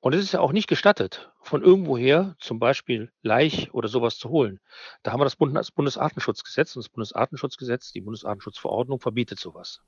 Und 0.00 0.14
es 0.14 0.22
ist 0.22 0.32
ja 0.32 0.40
auch 0.40 0.52
nicht 0.52 0.68
gestattet, 0.68 1.32
von 1.40 1.62
irgendwoher 1.62 2.36
zum 2.38 2.58
Beispiel 2.58 3.10
Laich 3.22 3.72
oder 3.74 3.88
sowas 3.88 4.18
zu 4.18 4.28
holen. 4.28 4.60
Da 5.02 5.12
haben 5.12 5.20
wir 5.20 5.24
das 5.24 5.36
Bundesartenschutzgesetz 5.36 6.76
und 6.76 6.84
das 6.84 6.90
Bundesartenschutzgesetz, 6.90 7.92
die 7.92 8.02
Bundesartenschutzverordnung 8.02 9.00
verbietet 9.00 9.40
sowas. 9.40 9.82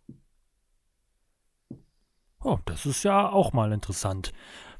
Oh, 2.40 2.58
das 2.64 2.86
ist 2.86 3.02
ja 3.02 3.28
auch 3.28 3.52
mal 3.52 3.72
interessant. 3.72 4.32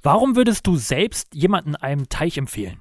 Warum 0.02 0.36
würdest 0.36 0.66
du 0.66 0.76
selbst 0.76 1.34
jemanden 1.34 1.76
einem 1.76 2.08
Teich 2.08 2.38
empfehlen? 2.38 2.80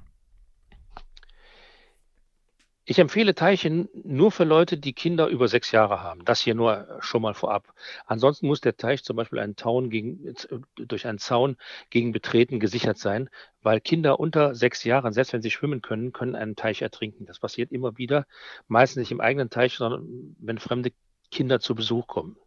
Ich 2.90 2.98
empfehle 2.98 3.34
Teiche 3.34 3.86
nur 4.02 4.32
für 4.32 4.44
Leute, 4.44 4.78
die 4.78 4.94
Kinder 4.94 5.26
über 5.26 5.46
sechs 5.46 5.72
Jahre 5.72 6.02
haben. 6.02 6.24
Das 6.24 6.40
hier 6.40 6.54
nur 6.54 6.96
schon 7.00 7.20
mal 7.20 7.34
vorab. 7.34 7.74
Ansonsten 8.06 8.46
muss 8.46 8.62
der 8.62 8.78
Teich 8.78 9.04
zum 9.04 9.14
Beispiel 9.14 9.40
einen 9.40 9.58
Zaun 9.58 9.90
gegen, 9.90 10.34
durch 10.74 11.06
einen 11.06 11.18
Zaun 11.18 11.58
gegen 11.90 12.12
Betreten 12.12 12.60
gesichert 12.60 12.96
sein, 12.96 13.28
weil 13.60 13.82
Kinder 13.82 14.18
unter 14.18 14.54
sechs 14.54 14.84
Jahren, 14.84 15.12
selbst 15.12 15.34
wenn 15.34 15.42
sie 15.42 15.50
schwimmen 15.50 15.82
können, 15.82 16.12
können 16.12 16.34
einen 16.34 16.56
Teich 16.56 16.80
ertrinken. 16.80 17.26
Das 17.26 17.40
passiert 17.40 17.72
immer 17.72 17.98
wieder. 17.98 18.26
Meistens 18.68 19.00
nicht 19.02 19.12
im 19.12 19.20
eigenen 19.20 19.50
Teich, 19.50 19.74
sondern 19.74 20.34
wenn 20.38 20.56
fremde 20.56 20.92
Kinder 21.30 21.60
zu 21.60 21.74
Besuch 21.74 22.06
kommen. 22.06 22.38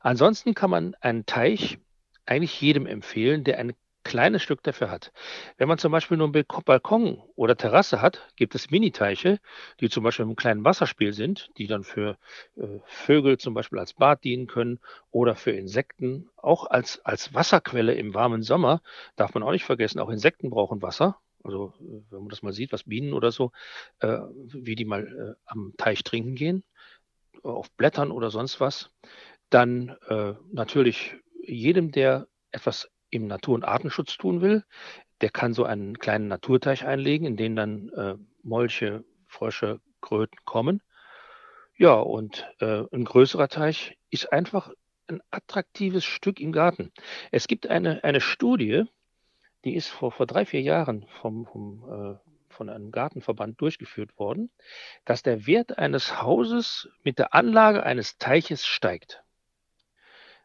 Ansonsten 0.00 0.54
kann 0.54 0.70
man 0.70 0.94
einen 1.02 1.26
Teich 1.26 1.78
eigentlich 2.24 2.58
jedem 2.62 2.86
empfehlen, 2.86 3.44
der 3.44 3.58
ein 3.58 3.74
kleines 4.12 4.42
Stück 4.42 4.62
dafür 4.62 4.90
hat. 4.90 5.10
Wenn 5.56 5.68
man 5.68 5.78
zum 5.78 5.90
Beispiel 5.90 6.18
nur 6.18 6.26
einen 6.26 6.44
Balkon 6.66 7.22
oder 7.34 7.56
Terrasse 7.56 8.02
hat, 8.02 8.28
gibt 8.36 8.54
es 8.54 8.70
Miniteiche, 8.70 9.40
die 9.80 9.88
zum 9.88 10.04
Beispiel 10.04 10.26
im 10.26 10.36
kleinen 10.36 10.66
Wasserspiel 10.66 11.14
sind, 11.14 11.48
die 11.56 11.66
dann 11.66 11.82
für 11.82 12.18
äh, 12.58 12.80
Vögel 12.84 13.38
zum 13.38 13.54
Beispiel 13.54 13.78
als 13.78 13.94
Bad 13.94 14.22
dienen 14.22 14.48
können 14.48 14.80
oder 15.10 15.34
für 15.34 15.52
Insekten, 15.52 16.28
auch 16.36 16.66
als, 16.66 17.02
als 17.06 17.32
Wasserquelle 17.32 17.94
im 17.94 18.12
warmen 18.12 18.42
Sommer, 18.42 18.82
darf 19.16 19.32
man 19.32 19.42
auch 19.42 19.52
nicht 19.52 19.64
vergessen, 19.64 19.98
auch 19.98 20.10
Insekten 20.10 20.50
brauchen 20.50 20.82
Wasser. 20.82 21.18
Also 21.42 21.72
wenn 22.10 22.20
man 22.20 22.28
das 22.28 22.42
mal 22.42 22.52
sieht, 22.52 22.70
was 22.70 22.84
Bienen 22.84 23.14
oder 23.14 23.32
so, 23.32 23.50
äh, 24.00 24.18
wie 24.34 24.74
die 24.74 24.84
mal 24.84 25.06
äh, 25.06 25.40
am 25.46 25.72
Teich 25.78 26.04
trinken 26.04 26.34
gehen, 26.34 26.64
auf 27.42 27.70
Blättern 27.70 28.10
oder 28.10 28.30
sonst 28.30 28.60
was, 28.60 28.90
dann 29.48 29.96
äh, 30.06 30.34
natürlich 30.52 31.16
jedem, 31.42 31.92
der 31.92 32.28
etwas 32.50 32.91
im 33.12 33.26
Natur- 33.28 33.54
und 33.54 33.64
Artenschutz 33.64 34.16
tun 34.16 34.40
will, 34.40 34.64
der 35.20 35.30
kann 35.30 35.54
so 35.54 35.64
einen 35.64 35.98
kleinen 35.98 36.26
Naturteich 36.26 36.84
einlegen, 36.84 37.26
in 37.26 37.36
den 37.36 37.54
dann 37.54 37.88
äh, 37.90 38.14
Molche, 38.42 39.04
Frösche, 39.26 39.80
Kröten 40.00 40.38
kommen. 40.44 40.82
Ja, 41.76 41.94
und 41.94 42.46
äh, 42.60 42.82
ein 42.92 43.04
größerer 43.04 43.48
Teich 43.48 43.96
ist 44.10 44.32
einfach 44.32 44.72
ein 45.08 45.22
attraktives 45.30 46.04
Stück 46.04 46.40
im 46.40 46.52
Garten. 46.52 46.92
Es 47.30 47.46
gibt 47.46 47.66
eine, 47.66 48.02
eine 48.02 48.20
Studie, 48.20 48.84
die 49.64 49.74
ist 49.74 49.88
vor, 49.88 50.10
vor 50.10 50.26
drei, 50.26 50.44
vier 50.44 50.62
Jahren 50.62 51.06
vom, 51.20 51.46
vom, 51.46 52.18
äh, 52.18 52.30
von 52.48 52.68
einem 52.68 52.90
Gartenverband 52.90 53.60
durchgeführt 53.60 54.18
worden, 54.18 54.50
dass 55.04 55.22
der 55.22 55.46
Wert 55.46 55.78
eines 55.78 56.20
Hauses 56.20 56.88
mit 57.04 57.18
der 57.18 57.34
Anlage 57.34 57.84
eines 57.84 58.18
Teiches 58.18 58.66
steigt. 58.66 59.22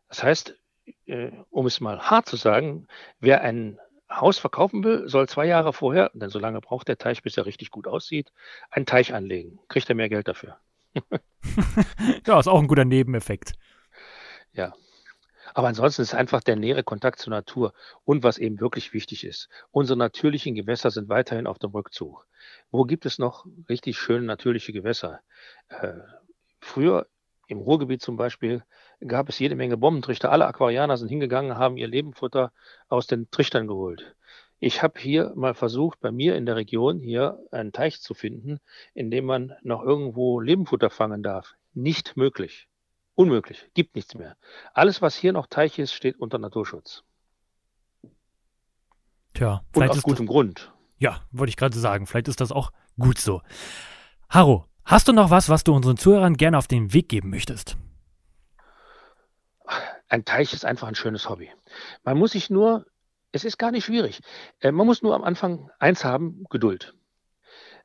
Das 0.08 0.24
heißt, 0.24 0.58
äh, 1.06 1.32
um 1.50 1.66
es 1.66 1.80
mal 1.80 2.00
hart 2.00 2.28
zu 2.28 2.36
sagen, 2.36 2.88
wer 3.20 3.42
ein 3.42 3.80
Haus 4.10 4.40
verkaufen 4.40 4.84
will, 4.84 5.08
soll 5.08 5.28
zwei 5.28 5.46
Jahre 5.46 5.74
vorher, 5.74 6.12
denn 6.14 6.30
so 6.30 6.40
lange 6.40 6.62
braucht 6.62 6.88
der 6.88 6.98
Teich, 6.98 7.24
bis 7.24 7.38
er 7.38 7.46
richtig 7.46 7.72
gut 7.72 7.88
aussieht, 7.88 8.32
einen 8.70 8.86
Teich 8.86 9.14
anlegen. 9.14 9.60
Kriegt 9.68 9.90
er 9.90 9.96
mehr 9.96 10.10
Geld 10.10 10.28
dafür. 10.28 10.58
ja, 12.26 12.40
ist 12.40 12.48
auch 12.48 12.60
ein 12.60 12.68
guter 12.68 12.86
Nebeneffekt. 12.86 13.54
Ja. 14.54 14.74
Aber 15.54 15.68
ansonsten 15.70 16.02
ist 16.02 16.14
einfach 16.14 16.42
der 16.42 16.56
nähere 16.56 16.84
Kontakt 16.84 17.20
zur 17.20 17.32
Natur 17.32 17.74
und 18.04 18.24
was 18.24 18.38
eben 18.38 18.60
wirklich 18.60 18.94
wichtig 18.94 19.24
ist. 19.24 19.50
Unsere 19.72 19.98
natürlichen 19.98 20.56
Gewässer 20.56 20.92
sind 20.92 21.10
weiterhin 21.10 21.48
auf 21.48 21.58
dem 21.58 21.72
Rückzug. 21.72 22.28
Wo 22.70 22.84
gibt 22.84 23.06
es 23.06 23.18
noch 23.18 23.46
richtig 23.70 23.98
schöne 23.98 24.26
natürliche 24.26 24.74
Gewässer? 24.74 25.22
Äh, 25.70 25.94
früher 26.60 27.08
im 27.48 27.60
Ruhrgebiet 27.60 28.02
zum 28.02 28.18
Beispiel 28.18 28.64
gab 29.06 29.30
es 29.30 29.40
jede 29.40 29.56
Menge 29.56 29.78
Bombentrichter. 29.78 30.32
Alle 30.32 30.48
Aquarianer 30.48 30.98
sind 30.98 31.10
hingegangen, 31.10 31.58
haben 31.58 31.78
ihr 31.78 31.88
Lebenfutter 31.88 32.52
aus 32.90 33.08
den 33.08 33.30
Trichtern 33.32 33.68
geholt. 33.68 34.16
Ich 34.60 34.82
habe 34.82 35.00
hier 35.00 35.34
mal 35.36 35.54
versucht, 35.54 36.00
bei 36.00 36.12
mir 36.12 36.36
in 36.36 36.46
der 36.46 36.56
Region 36.56 37.00
hier 37.00 37.40
einen 37.52 37.72
Teich 37.72 38.02
zu 38.02 38.14
finden, 38.14 38.60
in 38.94 39.12
dem 39.12 39.26
man 39.26 39.54
noch 39.62 39.84
irgendwo 39.84 40.40
Lebenfutter 40.40 40.90
fangen 40.90 41.22
darf. 41.22 41.54
Nicht 41.74 42.18
möglich. 42.18 42.68
Unmöglich. 43.14 43.70
Gibt 43.74 43.96
nichts 43.96 44.16
mehr. 44.16 44.36
Alles, 44.74 45.02
was 45.02 45.16
hier 45.16 45.34
noch 45.34 45.48
Teich 45.48 45.78
ist, 45.78 45.94
steht 45.94 46.20
unter 46.20 46.40
Naturschutz. 46.40 47.04
Tja, 49.34 49.64
Und 49.76 49.90
aus 49.90 50.02
gutem 50.02 50.26
das, 50.26 50.34
Grund. 50.34 50.74
Ja, 50.98 51.22
wollte 51.32 51.50
ich 51.50 51.58
gerade 51.58 51.78
sagen. 51.78 52.08
Vielleicht 52.08 52.28
ist 52.28 52.42
das 52.42 52.52
auch 52.52 52.72
gut 52.98 53.20
so. 53.20 53.42
Harro, 54.30 54.66
Hast 54.88 55.10
du 55.10 55.12
noch 55.12 55.32
was, 55.32 55.50
was 55.50 55.66
du 55.66 55.76
unseren 55.76 55.98
Zuhörern 55.98 56.38
gerne 56.38 56.58
auf 56.58 56.68
den 56.68 56.94
Weg 56.94 57.10
geben 57.10 57.30
möchtest? 57.30 57.76
Ein 60.10 60.26
Teich 60.26 60.54
ist 60.54 60.66
einfach 60.66 60.88
ein 60.88 60.96
schönes 60.96 61.30
Hobby. 61.30 61.52
Man 62.04 62.18
muss 62.18 62.32
sich 62.32 62.50
nur, 62.50 62.86
es 63.32 63.44
ist 63.44 63.58
gar 63.58 63.72
nicht 63.72 63.86
schwierig, 63.86 64.22
äh, 64.62 64.72
man 64.72 64.86
muss 64.86 65.02
nur 65.02 65.16
am 65.16 65.24
Anfang 65.24 65.70
eins 65.80 66.06
haben, 66.06 66.46
Geduld. 66.50 66.96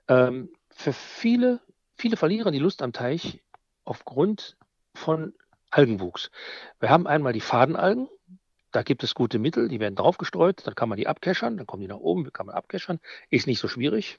Ähm, 0.08 0.50
für 0.70 0.92
viele, 0.92 1.60
viele 1.96 2.16
verlieren 2.16 2.52
die 2.52 2.58
Lust 2.58 2.82
am 2.82 2.92
Teich 2.92 3.42
aufgrund 3.84 4.56
von 4.94 5.34
Algenwuchs. 5.70 6.30
Wir 6.80 6.90
haben 6.90 7.06
einmal 7.06 7.32
die 7.32 7.40
Fadenalgen, 7.40 8.08
da 8.72 8.82
gibt 8.82 9.02
es 9.04 9.14
gute 9.14 9.38
Mittel, 9.38 9.68
die 9.68 9.80
werden 9.80 9.96
draufgestreut, 9.96 10.66
dann 10.66 10.74
kann 10.74 10.88
man 10.88 10.96
die 10.96 11.06
abkeschern, 11.06 11.56
dann 11.56 11.66
kommen 11.66 11.82
die 11.82 11.88
nach 11.88 11.96
oben, 11.96 12.32
kann 12.32 12.46
man 12.46 12.54
abkeschern, 12.54 13.00
ist 13.30 13.46
nicht 13.46 13.58
so 13.58 13.68
schwierig. 13.68 14.18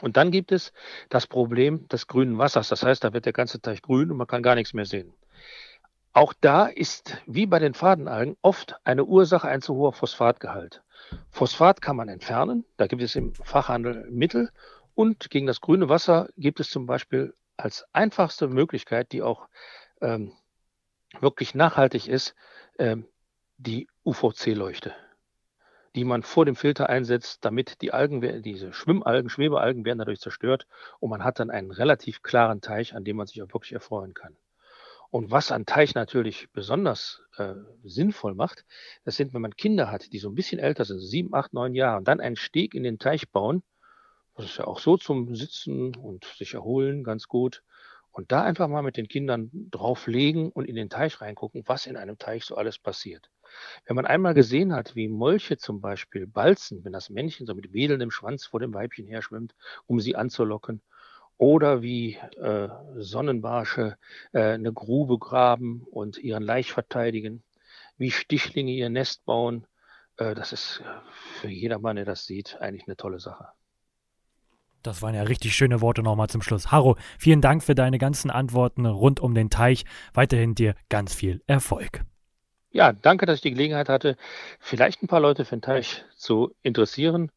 Und 0.00 0.16
dann 0.16 0.30
gibt 0.30 0.52
es 0.52 0.72
das 1.08 1.26
Problem 1.26 1.86
des 1.88 2.06
grünen 2.06 2.38
Wassers. 2.38 2.68
Das 2.68 2.82
heißt, 2.82 3.04
da 3.04 3.12
wird 3.12 3.26
der 3.26 3.32
ganze 3.32 3.60
Teich 3.60 3.82
grün 3.82 4.10
und 4.10 4.16
man 4.16 4.26
kann 4.26 4.42
gar 4.42 4.54
nichts 4.54 4.72
mehr 4.72 4.86
sehen. 4.86 5.12
Auch 6.14 6.34
da 6.40 6.66
ist, 6.66 7.22
wie 7.26 7.46
bei 7.46 7.58
den 7.58 7.74
Fadenalgen, 7.74 8.36
oft 8.42 8.76
eine 8.84 9.04
Ursache 9.04 9.48
ein 9.48 9.62
zu 9.62 9.74
hoher 9.74 9.92
Phosphatgehalt. 9.92 10.82
Phosphat 11.30 11.80
kann 11.80 11.96
man 11.96 12.08
entfernen, 12.08 12.64
da 12.76 12.86
gibt 12.86 13.02
es 13.02 13.16
im 13.16 13.34
Fachhandel 13.34 14.10
Mittel. 14.10 14.50
Und 14.94 15.30
gegen 15.30 15.46
das 15.46 15.62
grüne 15.62 15.88
Wasser 15.88 16.28
gibt 16.36 16.60
es 16.60 16.68
zum 16.68 16.84
Beispiel 16.84 17.34
als 17.56 17.86
einfachste 17.94 18.48
Möglichkeit, 18.48 19.12
die 19.12 19.22
auch 19.22 19.48
ähm, 20.02 20.32
wirklich 21.20 21.54
nachhaltig 21.54 22.08
ist, 22.08 22.34
ähm, 22.78 23.06
die 23.56 23.88
UVC-Leuchte 24.04 24.94
die 25.94 26.04
man 26.04 26.22
vor 26.22 26.44
dem 26.46 26.56
Filter 26.56 26.88
einsetzt, 26.88 27.44
damit 27.44 27.82
die 27.82 27.92
Algen, 27.92 28.42
diese 28.42 28.72
Schwimmalgen, 28.72 29.28
Schwebealgen 29.28 29.84
werden 29.84 29.98
dadurch 29.98 30.20
zerstört 30.20 30.66
und 31.00 31.10
man 31.10 31.22
hat 31.22 31.38
dann 31.38 31.50
einen 31.50 31.70
relativ 31.70 32.22
klaren 32.22 32.60
Teich, 32.60 32.94
an 32.94 33.04
dem 33.04 33.16
man 33.16 33.26
sich 33.26 33.42
auch 33.42 33.52
wirklich 33.52 33.72
erfreuen 33.72 34.14
kann. 34.14 34.36
Und 35.12 35.30
was 35.30 35.52
ein 35.52 35.66
Teich 35.66 35.94
natürlich 35.94 36.48
besonders 36.54 37.20
äh, 37.36 37.52
sinnvoll 37.84 38.34
macht, 38.34 38.64
das 39.04 39.14
sind, 39.14 39.34
wenn 39.34 39.42
man 39.42 39.54
Kinder 39.54 39.90
hat, 39.90 40.10
die 40.14 40.18
so 40.18 40.30
ein 40.30 40.34
bisschen 40.34 40.58
älter 40.58 40.86
sind, 40.86 41.00
sieben, 41.00 41.34
acht, 41.34 41.52
neun 41.52 41.74
Jahre, 41.74 41.98
und 41.98 42.08
dann 42.08 42.18
einen 42.18 42.34
Steg 42.34 42.74
in 42.74 42.82
den 42.82 42.98
Teich 42.98 43.28
bauen, 43.30 43.62
das 44.34 44.46
ist 44.46 44.56
ja 44.56 44.66
auch 44.66 44.78
so 44.80 44.96
zum 44.96 45.36
Sitzen 45.36 45.94
und 45.96 46.24
sich 46.24 46.54
erholen 46.54 47.04
ganz 47.04 47.28
gut. 47.28 47.62
Und 48.10 48.32
da 48.32 48.42
einfach 48.42 48.68
mal 48.68 48.80
mit 48.80 48.96
den 48.96 49.06
Kindern 49.06 49.50
drauflegen 49.70 50.50
und 50.50 50.64
in 50.64 50.76
den 50.76 50.88
Teich 50.88 51.20
reingucken, 51.20 51.62
was 51.66 51.84
in 51.84 51.98
einem 51.98 52.16
Teich 52.16 52.46
so 52.46 52.54
alles 52.54 52.78
passiert. 52.78 53.28
Wenn 53.84 53.96
man 53.96 54.06
einmal 54.06 54.32
gesehen 54.32 54.72
hat, 54.72 54.96
wie 54.96 55.08
Molche 55.08 55.58
zum 55.58 55.82
Beispiel 55.82 56.26
balzen, 56.26 56.86
wenn 56.86 56.92
das 56.94 57.10
Männchen 57.10 57.46
so 57.46 57.54
mit 57.54 57.74
wedelndem 57.74 58.10
Schwanz 58.10 58.46
vor 58.46 58.60
dem 58.60 58.72
Weibchen 58.72 59.06
herschwimmt, 59.06 59.54
um 59.86 60.00
sie 60.00 60.16
anzulocken, 60.16 60.80
oder 61.42 61.82
wie 61.82 62.14
äh, 62.40 62.68
Sonnenbarsche 62.94 63.96
äh, 64.32 64.52
eine 64.52 64.72
Grube 64.72 65.18
graben 65.18 65.84
und 65.90 66.16
ihren 66.18 66.44
Laich 66.44 66.70
verteidigen, 66.70 67.42
wie 67.98 68.12
Stichlinge 68.12 68.70
ihr 68.70 68.90
Nest 68.90 69.24
bauen, 69.24 69.66
äh, 70.18 70.36
das 70.36 70.52
ist 70.52 70.82
äh, 70.84 71.40
für 71.40 71.48
jedermann, 71.48 71.96
der 71.96 72.04
das 72.04 72.26
sieht, 72.26 72.58
eigentlich 72.60 72.86
eine 72.86 72.96
tolle 72.96 73.18
Sache. 73.18 73.48
Das 74.84 75.02
waren 75.02 75.16
ja 75.16 75.24
richtig 75.24 75.56
schöne 75.56 75.80
Worte 75.80 76.04
nochmal 76.04 76.28
zum 76.28 76.42
Schluss. 76.42 76.70
Harro, 76.70 76.96
vielen 77.18 77.40
Dank 77.40 77.64
für 77.64 77.74
deine 77.74 77.98
ganzen 77.98 78.30
Antworten 78.30 78.86
rund 78.86 79.18
um 79.18 79.34
den 79.34 79.50
Teich. 79.50 79.84
Weiterhin 80.14 80.54
dir 80.54 80.76
ganz 80.90 81.12
viel 81.12 81.42
Erfolg 81.48 82.04
ja, 82.74 82.94
danke, 82.94 83.26
dass 83.26 83.36
ich 83.36 83.42
die 83.42 83.50
Gelegenheit 83.50 83.90
hatte, 83.90 84.16
vielleicht 84.58 85.02
ein 85.02 85.06
paar 85.06 85.20
Leute 85.20 85.44
für 85.44 85.56
den 85.56 85.60
Teich 85.60 86.06
zu 86.16 86.54
interessieren. 86.62 87.30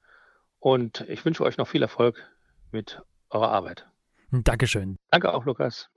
Und 0.60 1.02
ich 1.10 1.26
wünsche 1.26 1.44
euch 1.44 1.58
noch 1.58 1.68
viel 1.68 1.82
Erfolg 1.82 2.26
mit 2.72 3.02
eurer 3.30 3.52
Arbeit. 3.52 3.86
Dankeschön. 4.44 4.98
Danke 5.12 5.34
auch, 5.34 5.46
Lukas. 5.46 5.90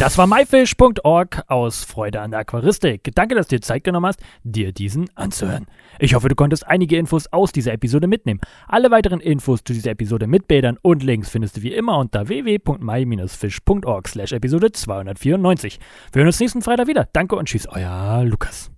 Das 0.00 0.16
war 0.16 0.26
myfish.org 0.26 1.42
aus 1.48 1.84
Freude 1.84 2.22
an 2.22 2.30
der 2.30 2.40
Aquaristik. 2.40 3.10
Danke, 3.14 3.34
dass 3.34 3.48
du 3.48 3.56
dir 3.56 3.60
Zeit 3.60 3.84
genommen 3.84 4.06
hast, 4.06 4.22
dir 4.44 4.72
diesen 4.72 5.10
anzuhören. 5.14 5.66
Ich 5.98 6.14
hoffe, 6.14 6.30
du 6.30 6.34
konntest 6.34 6.66
einige 6.66 6.96
Infos 6.96 7.26
aus 7.30 7.52
dieser 7.52 7.74
Episode 7.74 8.06
mitnehmen. 8.06 8.40
Alle 8.66 8.90
weiteren 8.90 9.20
Infos 9.20 9.62
zu 9.62 9.74
dieser 9.74 9.90
Episode 9.90 10.26
mit 10.26 10.48
Bildern 10.48 10.78
und 10.80 11.02
Links 11.02 11.28
findest 11.28 11.58
du 11.58 11.62
wie 11.62 11.74
immer 11.74 11.98
unter 11.98 12.28
www.my-fish.org 12.28 14.08
slash 14.08 14.32
Episode 14.32 14.72
294. 14.72 15.78
Wir 16.12 16.20
hören 16.20 16.28
uns 16.28 16.40
nächsten 16.40 16.62
Freitag 16.62 16.86
wieder. 16.86 17.06
Danke 17.12 17.36
und 17.36 17.46
tschüss, 17.46 17.68
euer 17.68 18.24
Lukas. 18.24 18.70